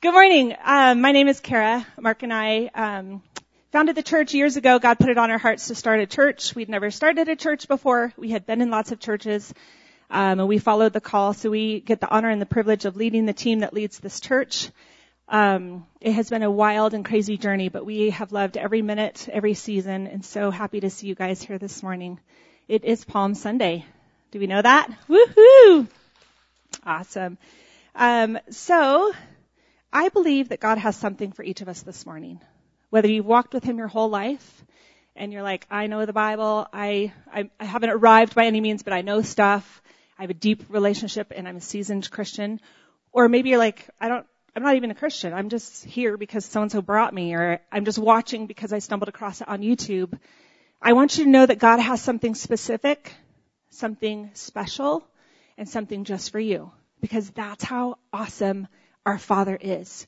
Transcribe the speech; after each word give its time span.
Good 0.00 0.12
morning. 0.12 0.54
Um, 0.64 1.00
my 1.00 1.10
name 1.10 1.26
is 1.26 1.40
Kara. 1.40 1.84
Mark 1.98 2.22
and 2.22 2.32
I 2.32 2.70
um, 2.72 3.20
founded 3.72 3.96
the 3.96 4.02
church 4.04 4.32
years 4.32 4.56
ago. 4.56 4.78
God 4.78 4.96
put 5.00 5.08
it 5.08 5.18
on 5.18 5.32
our 5.32 5.38
hearts 5.38 5.66
to 5.66 5.74
start 5.74 5.98
a 5.98 6.06
church. 6.06 6.54
We'd 6.54 6.68
never 6.68 6.92
started 6.92 7.28
a 7.28 7.34
church 7.34 7.66
before. 7.66 8.12
We 8.16 8.30
had 8.30 8.46
been 8.46 8.60
in 8.60 8.70
lots 8.70 8.92
of 8.92 9.00
churches, 9.00 9.52
um, 10.08 10.38
and 10.38 10.48
we 10.48 10.58
followed 10.58 10.92
the 10.92 11.00
call. 11.00 11.34
So 11.34 11.50
we 11.50 11.80
get 11.80 12.00
the 12.00 12.08
honor 12.08 12.30
and 12.30 12.40
the 12.40 12.46
privilege 12.46 12.84
of 12.84 12.94
leading 12.94 13.26
the 13.26 13.32
team 13.32 13.58
that 13.58 13.74
leads 13.74 13.98
this 13.98 14.20
church. 14.20 14.70
Um, 15.28 15.84
it 16.00 16.12
has 16.12 16.30
been 16.30 16.44
a 16.44 16.50
wild 16.50 16.94
and 16.94 17.04
crazy 17.04 17.36
journey, 17.36 17.68
but 17.68 17.84
we 17.84 18.10
have 18.10 18.30
loved 18.30 18.56
every 18.56 18.82
minute, 18.82 19.28
every 19.28 19.54
season, 19.54 20.06
and 20.06 20.24
so 20.24 20.52
happy 20.52 20.78
to 20.78 20.90
see 20.90 21.08
you 21.08 21.16
guys 21.16 21.42
here 21.42 21.58
this 21.58 21.82
morning. 21.82 22.20
It 22.68 22.84
is 22.84 23.04
Palm 23.04 23.34
Sunday. 23.34 23.84
Do 24.30 24.38
we 24.38 24.46
know 24.46 24.62
that? 24.62 24.96
Woohoo! 25.08 25.88
Awesome. 26.86 27.36
Um, 27.96 28.38
so, 28.50 29.12
I 29.92 30.10
believe 30.10 30.50
that 30.50 30.60
God 30.60 30.78
has 30.78 30.96
something 30.96 31.32
for 31.32 31.42
each 31.42 31.60
of 31.60 31.68
us 31.68 31.82
this 31.82 32.04
morning. 32.04 32.40
Whether 32.90 33.08
you've 33.08 33.26
walked 33.26 33.54
with 33.54 33.64
Him 33.64 33.78
your 33.78 33.88
whole 33.88 34.08
life, 34.08 34.64
and 35.16 35.32
you're 35.32 35.42
like, 35.42 35.66
I 35.70 35.86
know 35.86 36.06
the 36.06 36.12
Bible, 36.12 36.66
I, 36.72 37.12
I, 37.32 37.50
I 37.58 37.64
haven't 37.64 37.90
arrived 37.90 38.34
by 38.34 38.46
any 38.46 38.60
means, 38.60 38.82
but 38.82 38.92
I 38.92 39.02
know 39.02 39.22
stuff. 39.22 39.82
I 40.18 40.22
have 40.22 40.30
a 40.30 40.34
deep 40.34 40.64
relationship, 40.68 41.32
and 41.34 41.48
I'm 41.48 41.56
a 41.56 41.60
seasoned 41.60 42.10
Christian. 42.10 42.60
Or 43.12 43.28
maybe 43.28 43.48
you're 43.48 43.58
like, 43.58 43.88
I 44.00 44.08
don't, 44.08 44.26
I'm 44.54 44.62
not 44.62 44.76
even 44.76 44.90
a 44.90 44.94
Christian. 44.94 45.32
I'm 45.32 45.48
just 45.48 45.84
here 45.84 46.16
because 46.16 46.44
so 46.44 46.62
and 46.62 46.70
so 46.70 46.82
brought 46.82 47.14
me, 47.14 47.34
or 47.34 47.60
I'm 47.72 47.84
just 47.84 47.98
watching 47.98 48.46
because 48.46 48.72
I 48.72 48.78
stumbled 48.78 49.08
across 49.08 49.40
it 49.40 49.48
on 49.48 49.60
YouTube. 49.60 50.18
I 50.80 50.92
want 50.92 51.18
you 51.18 51.24
to 51.24 51.30
know 51.30 51.46
that 51.46 51.58
God 51.58 51.80
has 51.80 52.00
something 52.00 52.34
specific, 52.34 53.12
something 53.70 54.30
special, 54.34 55.04
and 55.56 55.68
something 55.68 56.04
just 56.04 56.30
for 56.30 56.38
you 56.38 56.70
because 57.00 57.30
that's 57.30 57.64
how 57.64 57.98
awesome 58.12 58.68
our 59.04 59.18
Father 59.18 59.58
is. 59.60 60.06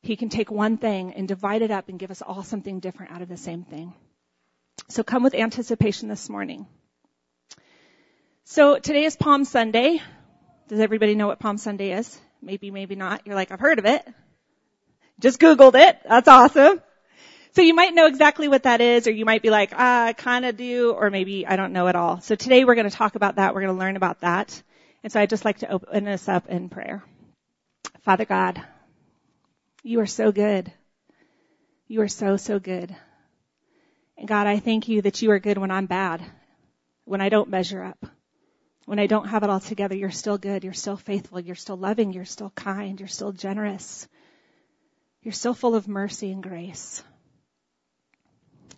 He 0.00 0.16
can 0.16 0.28
take 0.28 0.50
one 0.50 0.76
thing 0.76 1.12
and 1.14 1.26
divide 1.26 1.62
it 1.62 1.70
up 1.70 1.88
and 1.88 1.98
give 1.98 2.10
us 2.10 2.22
all 2.22 2.42
something 2.42 2.80
different 2.80 3.12
out 3.12 3.22
of 3.22 3.28
the 3.28 3.36
same 3.36 3.64
thing. 3.64 3.92
So 4.88 5.02
come 5.02 5.22
with 5.22 5.34
anticipation 5.34 6.08
this 6.08 6.28
morning. 6.28 6.66
So 8.44 8.78
today 8.78 9.04
is 9.04 9.16
Palm 9.16 9.44
Sunday. 9.44 10.00
Does 10.68 10.80
everybody 10.80 11.14
know 11.14 11.26
what 11.26 11.38
Palm 11.38 11.58
Sunday 11.58 11.92
is? 11.92 12.18
Maybe, 12.40 12.70
maybe 12.70 12.94
not. 12.94 13.26
You're 13.26 13.34
like, 13.34 13.50
I've 13.50 13.60
heard 13.60 13.78
of 13.78 13.84
it. 13.84 14.06
Just 15.20 15.40
Googled 15.40 15.74
it. 15.74 15.98
That's 16.08 16.28
awesome. 16.28 16.80
So 17.52 17.62
you 17.62 17.74
might 17.74 17.94
know 17.94 18.06
exactly 18.06 18.46
what 18.46 18.62
that 18.62 18.80
is, 18.80 19.08
or 19.08 19.10
you 19.10 19.24
might 19.24 19.42
be 19.42 19.50
like, 19.50 19.72
ah, 19.74 20.06
I 20.06 20.12
kind 20.12 20.44
of 20.44 20.56
do, 20.56 20.92
or 20.92 21.10
maybe 21.10 21.46
I 21.46 21.56
don't 21.56 21.72
know 21.72 21.88
at 21.88 21.96
all. 21.96 22.20
So 22.20 22.36
today 22.36 22.64
we're 22.64 22.76
going 22.76 22.88
to 22.88 22.96
talk 22.96 23.16
about 23.16 23.36
that. 23.36 23.54
We're 23.54 23.62
going 23.62 23.74
to 23.74 23.80
learn 23.80 23.96
about 23.96 24.20
that. 24.20 24.62
And 25.02 25.12
so 25.12 25.20
I'd 25.20 25.30
just 25.30 25.44
like 25.44 25.58
to 25.58 25.70
open 25.70 26.06
us 26.06 26.28
up 26.28 26.48
in 26.48 26.68
prayer. 26.68 27.02
Father 28.02 28.24
God, 28.24 28.62
you 29.82 30.00
are 30.00 30.06
so 30.06 30.32
good. 30.32 30.72
You 31.86 32.02
are 32.02 32.08
so, 32.08 32.36
so 32.36 32.58
good. 32.58 32.94
And 34.16 34.28
God, 34.28 34.46
I 34.46 34.58
thank 34.58 34.88
you 34.88 35.02
that 35.02 35.22
you 35.22 35.30
are 35.30 35.38
good 35.38 35.58
when 35.58 35.70
I'm 35.70 35.86
bad, 35.86 36.22
when 37.04 37.20
I 37.20 37.28
don't 37.28 37.50
measure 37.50 37.82
up, 37.82 38.06
when 38.84 38.98
I 38.98 39.06
don't 39.06 39.28
have 39.28 39.42
it 39.42 39.50
all 39.50 39.60
together. 39.60 39.94
You're 39.94 40.10
still 40.10 40.38
good. 40.38 40.64
You're 40.64 40.72
still 40.72 40.96
faithful. 40.96 41.40
You're 41.40 41.54
still 41.54 41.76
loving. 41.76 42.12
You're 42.12 42.24
still 42.24 42.50
kind. 42.50 42.98
You're 42.98 43.08
still 43.08 43.32
generous. 43.32 44.08
You're 45.22 45.32
still 45.32 45.54
full 45.54 45.74
of 45.74 45.88
mercy 45.88 46.30
and 46.30 46.42
grace. 46.42 47.02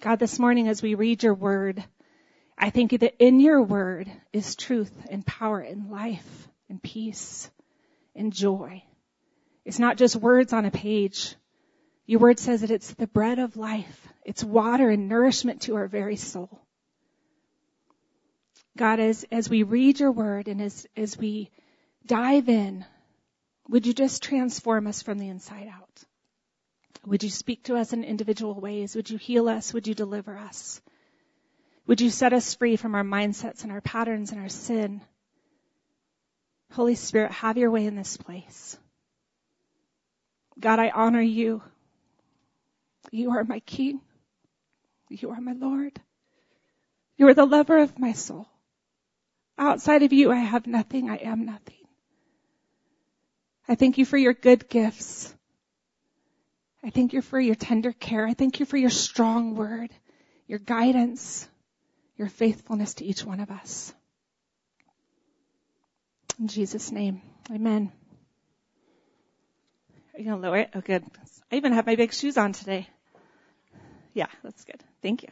God, 0.01 0.19
this 0.19 0.39
morning 0.39 0.69
as 0.69 0.83
we 0.83 0.95
read 0.95 1.23
your 1.23 1.35
word, 1.35 1.85
I 2.57 2.71
thank 2.71 2.93
you 2.93 2.99
that 2.99 3.17
in 3.19 3.41
your 3.41 3.63
word 3.63 4.11
is 4.33 4.57
truth 4.57 4.93
and 5.11 5.27
power 5.27 5.61
and 5.61 5.91
life 5.91 6.49
and 6.69 6.83
peace 6.83 7.51
and 8.15 8.33
joy. 8.33 8.83
It's 9.65 9.79
not 9.79 9.97
just 9.97 10.17
words 10.17 10.53
on 10.53 10.65
a 10.65 10.71
page. 10.71 11.35
Your 12.07 12.21
word 12.21 12.39
says 12.39 12.63
that 12.63 12.71
it's 12.71 12.95
the 12.95 13.07
bread 13.07 13.39
of 13.39 13.57
life. 13.57 14.09
It's 14.25 14.43
water 14.43 14.91
and 14.91 15.09
nourishment 15.09 15.63
to 15.63 15.77
our 15.77 15.87
very 15.87 16.17
soul. 16.17 16.61
God, 18.77 19.01
as, 19.01 19.25
as 19.31 19.49
we 19.49 19.63
read 19.63 20.01
your 20.01 20.13
word 20.13 20.49
and 20.49 20.61
as, 20.61 20.87
as 20.97 21.19
we 21.19 21.51
dive 22.07 22.49
in, 22.49 22.85
would 23.69 23.87
you 23.87 23.93
just 23.93 24.23
transform 24.23 24.87
us 24.87 25.03
from 25.03 25.19
the 25.19 25.29
inside 25.29 25.69
out? 25.69 26.05
Would 27.07 27.23
you 27.23 27.31
speak 27.31 27.65
to 27.65 27.77
us 27.77 27.93
in 27.93 28.05
individual 28.05 28.61
ways? 28.61 28.95
Would 28.95 29.11
you 29.11 29.19
heal 29.19 29.49
us? 29.49 29.73
Would 29.73 29.87
you 29.87 29.95
deliver 29.95 30.37
us? 30.37 30.81
Would 31.87 32.01
you 32.01 32.11
set 32.11 32.33
us 32.33 32.55
free 32.55 32.77
from 32.77 32.95
our 32.95 33.05
mindsets 33.05 33.63
and 33.63 33.73
our 33.73 33.81
patterns 33.81 34.33
and 34.33 34.41
our 34.41 34.49
sin? 34.49 35.01
Holy 36.73 36.95
Spirit, 36.95 37.33
have 37.33 37.57
your 37.57 37.71
way 37.71 37.87
in 37.87 37.97
this 37.97 38.17
place. 38.17 38.79
God, 40.61 40.79
I 40.79 40.91
honor 40.91 41.21
you. 41.21 41.63
You 43.11 43.31
are 43.33 43.45
my 43.45 43.61
King. 43.61 44.01
You 45.09 45.31
are 45.31 45.41
my 45.41 45.53
Lord. 45.53 46.01
You 47.17 47.29
are 47.29 47.35
the 47.35 47.47
lover 47.47 47.79
of 47.79 47.99
my 47.99 48.13
soul. 48.13 48.47
Outside 49.59 50.03
of 50.03 50.13
you, 50.13 50.31
I 50.31 50.37
have 50.37 50.67
nothing. 50.67 51.11
I 51.11 51.17
am 51.17 51.45
nothing. 51.45 51.75
I 53.69 53.75
thank 53.75 53.99
you 53.99 54.05
for 54.05 54.17
your 54.17 54.33
good 54.33 54.69
gifts. 54.69 55.35
I 56.83 56.91
thank 56.91 57.13
you 57.13 57.21
for 57.23 57.39
your 57.39 57.55
tender 57.55 57.93
care. 57.93 58.27
I 58.27 58.35
thank 58.35 58.59
you 58.59 58.67
for 58.67 58.77
your 58.77 58.91
strong 58.91 59.55
word, 59.55 59.91
your 60.47 60.59
guidance, 60.59 61.47
your 62.17 62.29
faithfulness 62.29 62.95
to 62.95 63.05
each 63.05 63.25
one 63.25 63.41
of 63.41 63.51
us. 63.51 63.93
In 66.39 66.49
Jesus' 66.49 66.91
name, 66.91 67.21
amen. 67.51 67.93
Are 70.21 70.23
you 70.23 70.29
going 70.29 70.43
to 70.43 70.49
lower 70.49 70.59
it? 70.59 70.71
Oh, 70.75 70.83
good. 70.83 71.03
I 71.51 71.57
even 71.57 71.73
have 71.73 71.87
my 71.87 71.97
big 71.97 72.13
shoes 72.13 72.37
on 72.37 72.53
today. 72.53 72.87
Yeah, 74.13 74.27
that's 74.43 74.65
good. 74.65 74.85
Thank 75.01 75.23
you. 75.23 75.31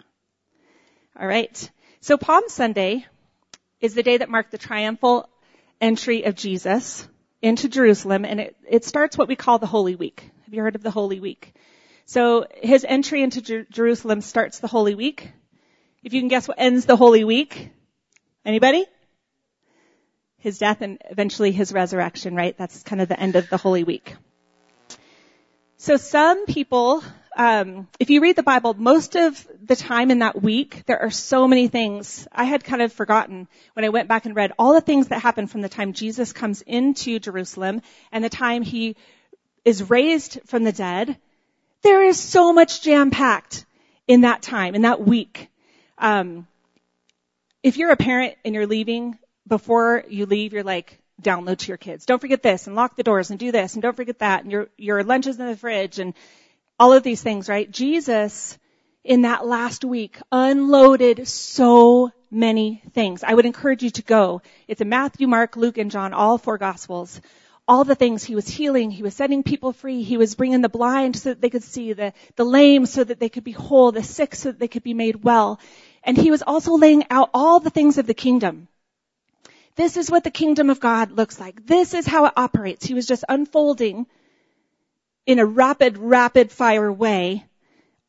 All 1.21 1.27
right. 1.27 1.71
So 2.01 2.17
Palm 2.17 2.45
Sunday 2.47 3.05
is 3.83 3.95
the 3.95 4.03
day 4.03 4.17
that 4.17 4.31
marked 4.31 4.51
the 4.51 4.57
triumphal 4.57 5.29
entry 5.79 6.23
of 6.23 6.37
Jesus 6.37 7.07
into 7.43 7.69
Jerusalem, 7.69 8.25
and 8.25 8.41
it, 8.41 8.57
it 8.67 8.87
starts 8.87 9.19
what 9.19 9.29
we 9.29 9.37
call 9.37 9.59
the 9.59 9.67
Holy 9.67 9.95
Week. 9.95 10.31
Have 10.47 10.55
you 10.55 10.63
heard 10.63 10.75
of 10.75 10.83
the 10.83 10.91
Holy 10.91 11.21
Week? 11.21 11.55
So 12.07 12.47
his 12.57 12.87
entry 12.89 13.23
into 13.23 13.43
Jer- 13.43 13.67
Jerusalem 13.71 14.23
starts 14.23 14.59
the 14.59 14.69
Holy 14.69 14.95
Week. 14.95 15.31
If 16.03 16.15
you 16.15 16.23
can 16.23 16.29
guess 16.29 16.49
what 16.49 16.59
ends 16.59 16.87
the 16.87 16.97
Holy 16.97 17.25
Week? 17.25 17.69
Anybody? 18.43 18.87
His 20.39 20.57
death 20.57 20.81
and 20.81 20.97
eventually 21.11 21.53
his 21.53 21.75
resurrection, 21.75 22.35
right? 22.35 22.57
That's 22.57 22.83
kind 22.85 23.03
of 23.03 23.09
the 23.09 23.21
end 23.21 23.37
of 23.37 23.51
the 23.51 23.59
Holy 23.59 23.85
Week. 23.85 24.15
So 25.81 25.97
some 25.97 26.45
people, 26.47 27.05
um, 27.37 27.87
if 28.01 28.11
you 28.11 28.21
read 28.21 28.35
the 28.35 28.43
Bible, 28.43 28.75
most 28.75 29.15
of 29.15 29.47
the 29.63 29.77
time 29.77 30.11
in 30.11 30.19
that 30.19 30.43
week, 30.43 30.83
there 30.87 31.01
are 31.01 31.13
so 31.13 31.47
many 31.47 31.69
things. 31.69 32.27
I 32.33 32.43
had 32.43 32.65
kind 32.65 32.83
of 32.83 32.93
forgotten 32.93 33.47
when 33.75 33.85
I 33.85 33.91
went 33.91 34.09
back 34.09 34.27
and 34.27 34.35
read 34.35 34.53
all 34.59 34.75
the 34.75 34.81
things 34.81 35.07
that 35.09 35.23
happened 35.23 35.53
from 35.53 35.61
the 35.61 35.69
time 35.69 35.93
Jesus 35.93 36.33
comes 36.33 36.63
into 36.63 37.21
Jerusalem 37.21 37.83
and 38.11 38.25
the 38.25 38.29
time 38.29 38.63
he 38.63 38.97
is 39.65 39.89
raised 39.89 40.41
from 40.47 40.65
the 40.65 40.73
dead. 40.73 41.17
There 41.83 42.03
is 42.03 42.19
so 42.19 42.53
much 42.53 42.83
jam 42.83 43.13
packed 43.13 43.65
in 44.09 44.23
that 44.23 44.43
time, 44.43 44.75
in 44.75 44.83
that 44.83 45.07
week. 45.07 45.49
Um, 45.97 46.49
if 47.63 47.77
you're 47.77 47.93
a 47.93 47.97
parent 47.97 48.35
and 48.45 48.53
you're 48.53 48.67
leaving, 48.67 49.17
before 49.47 50.03
you 50.09 50.27
leave, 50.27 50.53
you're 50.53 50.65
like, 50.65 50.98
download 51.23 51.59
to 51.59 51.69
your 51.69 51.77
kids. 51.77 52.07
Don't 52.07 52.21
forget 52.21 52.43
this 52.43 52.67
and 52.67 52.77
lock 52.77 52.97
the 52.97 53.03
doors 53.03 53.31
and 53.31 53.39
do 53.39 53.53
this 53.53 53.75
and 53.75 53.83
don't 53.83 53.97
forget 53.97 54.21
that 54.21 54.43
and 54.43 54.53
your, 54.53 54.69
your 54.77 55.03
lunch 55.03 55.27
is 55.27 55.39
in 55.39 55.47
the 55.47 55.57
fridge 55.57 55.99
and 55.99 56.15
all 56.79 56.93
of 56.93 57.03
these 57.03 57.23
things, 57.23 57.49
right? 57.49 57.71
Jesus 57.71 58.59
in 59.05 59.23
that 59.23 59.47
last 59.47 59.85
week 59.85 60.19
unloaded 60.31 61.27
so 61.27 62.11
many 62.31 62.83
things. 62.93 63.25
I 63.25 63.35
would 63.35 63.47
encourage 63.47 63.83
you 63.83 63.91
to 63.91 64.03
go. 64.03 64.43
It's 64.67 64.81
in 64.81 64.89
Matthew, 64.89 65.27
Mark, 65.27 65.57
Luke, 65.57 65.79
and 65.79 65.91
John, 65.91 66.13
all 66.13 66.39
four 66.39 66.59
gospels. 66.59 67.21
All 67.67 67.85
the 67.85 67.95
things 67.95 68.25
he 68.25 68.35
was 68.35 68.49
healing, 68.49 68.91
he 68.91 69.03
was 69.03 69.15
setting 69.15 69.43
people 69.43 69.73
free, 69.73 70.03
he 70.03 70.17
was 70.17 70.35
bringing 70.35 70.63
the 70.63 70.71
blind 70.71 71.17
so 71.17 71.31
that 71.31 71.41
they 71.41 71.51
could 71.51 71.63
see, 71.63 71.93
the, 71.93 72.15
the 72.37 72.45
lame 72.45 72.87
so 72.87 73.05
that 73.05 73.21
they 73.21 73.29
could 73.29 73.45
be 73.45 73.53
whole, 73.53 73.93
the 73.93 74.03
sick 74.03 74.35
so 74.35 74.51
that 74.51 74.59
they 74.59 74.69
could 74.69 74.83
be 74.83 74.95
made 74.95 75.23
well. 75.23 75.61
And 76.03 76.17
he 76.17 76.31
was 76.31 76.43
also 76.43 76.77
laying 76.77 77.05
out 77.11 77.29
all 77.35 77.61
the 77.61 77.71
things 77.71 77.99
of 77.99 78.07
the 78.07 78.15
kingdom. 78.15 78.69
This 79.79 79.97
is 79.97 80.11
what 80.11 80.25
the 80.25 80.33
kingdom 80.33 80.71
of 80.71 80.81
God 80.81 81.13
looks 81.13 81.39
like. 81.39 81.65
This 81.65 81.95
is 81.95 82.05
how 82.05 82.25
it 82.25 82.33
operates. 82.37 82.85
He 82.85 82.95
was 82.95 83.07
just 83.07 83.23
unfolding 83.29 84.07
in 85.25 85.39
a 85.39 85.47
rapid, 85.47 85.97
rapid 85.97 86.51
fire 86.51 86.93
way 86.93 87.47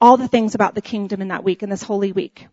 all 0.02 0.18
the 0.18 0.28
things 0.28 0.56
about 0.56 0.74
the 0.74 0.82
kingdom 0.82 1.22
in 1.22 1.28
that 1.28 1.44
week, 1.44 1.62
in 1.62 1.70
this 1.70 1.84
holy 1.84 2.12
week. 2.12 2.48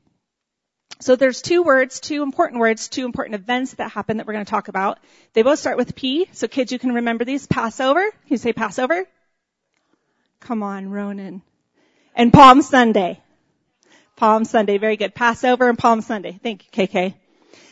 So 1.00 1.16
there's 1.16 1.40
two 1.40 1.62
words, 1.62 1.98
two 1.98 2.22
important 2.22 2.60
words, 2.60 2.88
two 2.88 3.06
important 3.06 3.36
events 3.36 3.72
that 3.76 3.90
happen 3.90 4.18
that 4.18 4.26
we're 4.26 4.34
going 4.34 4.44
to 4.44 4.50
talk 4.50 4.68
about. 4.68 4.98
They 5.32 5.42
both 5.42 5.60
start 5.60 5.78
with 5.78 5.96
P. 5.96 6.28
So 6.32 6.46
kids, 6.46 6.70
you 6.70 6.78
can 6.78 6.92
remember 6.92 7.24
these. 7.24 7.46
Passover. 7.46 8.02
Can 8.02 8.28
you 8.28 8.36
say 8.36 8.52
Passover? 8.52 9.06
Come 10.40 10.62
on, 10.62 10.90
Ronan. 10.90 11.40
And 12.14 12.34
Palm 12.34 12.60
Sunday. 12.60 13.18
Palm 14.16 14.44
Sunday. 14.44 14.76
Very 14.76 14.98
good. 14.98 15.14
Passover 15.14 15.70
and 15.70 15.78
Palm 15.78 16.02
Sunday. 16.02 16.38
Thank 16.42 16.66
you, 16.66 16.86
KK. 16.86 17.14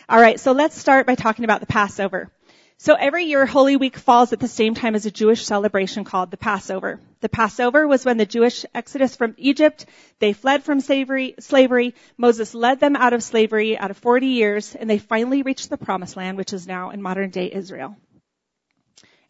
All 0.06 0.20
right, 0.20 0.38
so 0.38 0.52
let's 0.52 0.78
start 0.78 1.06
by 1.06 1.14
talking 1.14 1.46
about 1.46 1.60
the 1.60 1.66
Passover. 1.66 2.30
So 2.76 2.92
every 2.92 3.24
year 3.24 3.46
Holy 3.46 3.76
Week 3.76 3.96
falls 3.96 4.34
at 4.34 4.40
the 4.40 4.48
same 4.48 4.74
time 4.74 4.94
as 4.94 5.06
a 5.06 5.10
Jewish 5.10 5.46
celebration 5.46 6.04
called 6.04 6.30
the 6.30 6.36
Passover. 6.36 7.00
The 7.20 7.30
Passover 7.30 7.88
was 7.88 8.04
when 8.04 8.18
the 8.18 8.26
Jewish 8.26 8.66
exodus 8.74 9.16
from 9.16 9.34
Egypt, 9.38 9.86
they 10.18 10.34
fled 10.34 10.62
from 10.62 10.80
slavery, 10.80 11.36
slavery. 11.40 11.94
Moses 12.18 12.54
led 12.54 12.80
them 12.80 12.96
out 12.96 13.14
of 13.14 13.22
slavery 13.22 13.78
out 13.78 13.90
of 13.90 13.96
40 13.96 14.26
years 14.26 14.74
and 14.74 14.90
they 14.90 14.98
finally 14.98 15.40
reached 15.40 15.70
the 15.70 15.78
promised 15.78 16.18
land, 16.18 16.36
which 16.36 16.52
is 16.52 16.66
now 16.66 16.90
in 16.90 17.00
modern 17.00 17.30
day 17.30 17.50
Israel. 17.50 17.96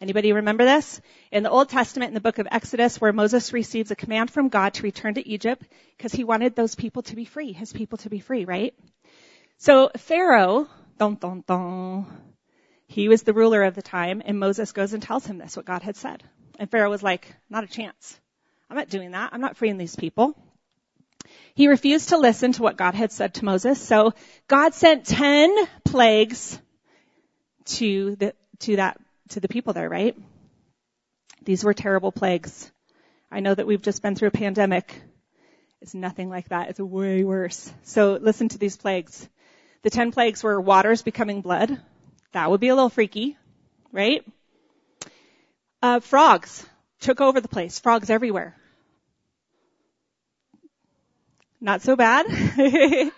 Anybody 0.00 0.32
remember 0.32 0.64
this? 0.64 1.00
In 1.30 1.44
the 1.44 1.50
Old 1.50 1.68
Testament, 1.68 2.08
in 2.08 2.14
the 2.14 2.20
book 2.20 2.40
of 2.40 2.48
Exodus, 2.50 3.00
where 3.00 3.12
Moses 3.12 3.52
receives 3.52 3.92
a 3.92 3.96
command 3.96 4.32
from 4.32 4.48
God 4.48 4.74
to 4.74 4.82
return 4.82 5.14
to 5.14 5.28
Egypt, 5.28 5.62
because 5.96 6.12
he 6.12 6.24
wanted 6.24 6.56
those 6.56 6.74
people 6.74 7.02
to 7.02 7.14
be 7.14 7.24
free, 7.24 7.52
his 7.52 7.72
people 7.72 7.98
to 7.98 8.10
be 8.10 8.18
free, 8.18 8.44
right? 8.44 8.74
So 9.64 9.90
Pharaoh, 9.96 10.68
dun 10.98 11.14
dun 11.14 11.42
dun, 11.46 12.04
he 12.86 13.08
was 13.08 13.22
the 13.22 13.32
ruler 13.32 13.62
of 13.62 13.74
the 13.74 13.80
time, 13.80 14.20
and 14.22 14.38
Moses 14.38 14.72
goes 14.72 14.92
and 14.92 15.02
tells 15.02 15.24
him 15.24 15.38
this, 15.38 15.56
what 15.56 15.64
God 15.64 15.80
had 15.80 15.96
said. 15.96 16.22
And 16.58 16.70
Pharaoh 16.70 16.90
was 16.90 17.02
like, 17.02 17.34
not 17.48 17.64
a 17.64 17.66
chance. 17.66 18.20
I'm 18.68 18.76
not 18.76 18.90
doing 18.90 19.12
that. 19.12 19.30
I'm 19.32 19.40
not 19.40 19.56
freeing 19.56 19.78
these 19.78 19.96
people. 19.96 20.36
He 21.54 21.68
refused 21.68 22.10
to 22.10 22.18
listen 22.18 22.52
to 22.52 22.62
what 22.62 22.76
God 22.76 22.94
had 22.94 23.10
said 23.10 23.32
to 23.34 23.46
Moses, 23.46 23.80
so 23.80 24.12
God 24.48 24.74
sent 24.74 25.06
ten 25.06 25.56
plagues 25.82 26.60
to 27.76 28.16
the, 28.16 28.34
to 28.58 28.76
that, 28.76 29.00
to 29.30 29.40
the 29.40 29.48
people 29.48 29.72
there, 29.72 29.88
right? 29.88 30.14
These 31.42 31.64
were 31.64 31.72
terrible 31.72 32.12
plagues. 32.12 32.70
I 33.30 33.40
know 33.40 33.54
that 33.54 33.66
we've 33.66 33.80
just 33.80 34.02
been 34.02 34.14
through 34.14 34.28
a 34.28 34.42
pandemic. 34.42 34.94
It's 35.80 35.94
nothing 35.94 36.28
like 36.28 36.50
that. 36.50 36.68
It's 36.68 36.80
way 36.80 37.24
worse. 37.24 37.72
So 37.84 38.18
listen 38.20 38.50
to 38.50 38.58
these 38.58 38.76
plagues. 38.76 39.26
The 39.84 39.90
ten 39.90 40.12
plagues 40.12 40.42
were 40.42 40.58
waters 40.58 41.02
becoming 41.02 41.42
blood, 41.42 41.78
that 42.32 42.50
would 42.50 42.60
be 42.60 42.68
a 42.68 42.74
little 42.74 42.88
freaky, 42.88 43.36
right? 43.92 44.24
Uh, 45.82 46.00
frogs 46.00 46.66
took 47.00 47.20
over 47.20 47.38
the 47.38 47.48
place. 47.48 47.78
Frogs 47.78 48.08
everywhere. 48.08 48.56
Not 51.60 51.82
so 51.82 51.96
bad. 51.96 52.24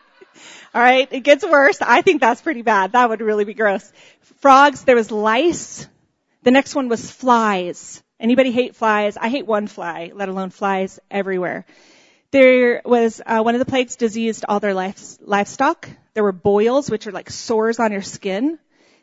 All 0.74 0.82
right, 0.82 1.08
it 1.12 1.20
gets 1.20 1.44
worse. 1.44 1.78
I 1.80 2.02
think 2.02 2.20
that's 2.20 2.42
pretty 2.42 2.62
bad. 2.62 2.92
That 2.92 3.08
would 3.08 3.20
really 3.20 3.44
be 3.44 3.54
gross. 3.54 3.90
Frogs, 4.40 4.82
there 4.82 4.96
was 4.96 5.12
lice. 5.12 5.86
The 6.42 6.50
next 6.50 6.74
one 6.74 6.88
was 6.88 7.08
flies. 7.08 8.02
Anybody 8.18 8.50
hate 8.50 8.74
flies? 8.74 9.16
I 9.16 9.28
hate 9.28 9.46
one 9.46 9.68
fly, 9.68 10.10
let 10.12 10.28
alone 10.28 10.50
flies 10.50 10.98
everywhere. 11.12 11.64
There 12.36 12.82
was 12.84 13.22
uh, 13.24 13.40
one 13.40 13.54
of 13.54 13.60
the 13.60 13.64
plagues 13.64 13.96
diseased 13.96 14.44
all 14.46 14.60
their 14.60 14.74
life, 14.74 15.16
livestock. 15.22 15.88
There 16.12 16.22
were 16.22 16.32
boils, 16.32 16.90
which 16.90 17.06
are 17.06 17.10
like 17.10 17.30
sores 17.30 17.80
on 17.80 17.92
your 17.92 18.02
skin. 18.02 18.58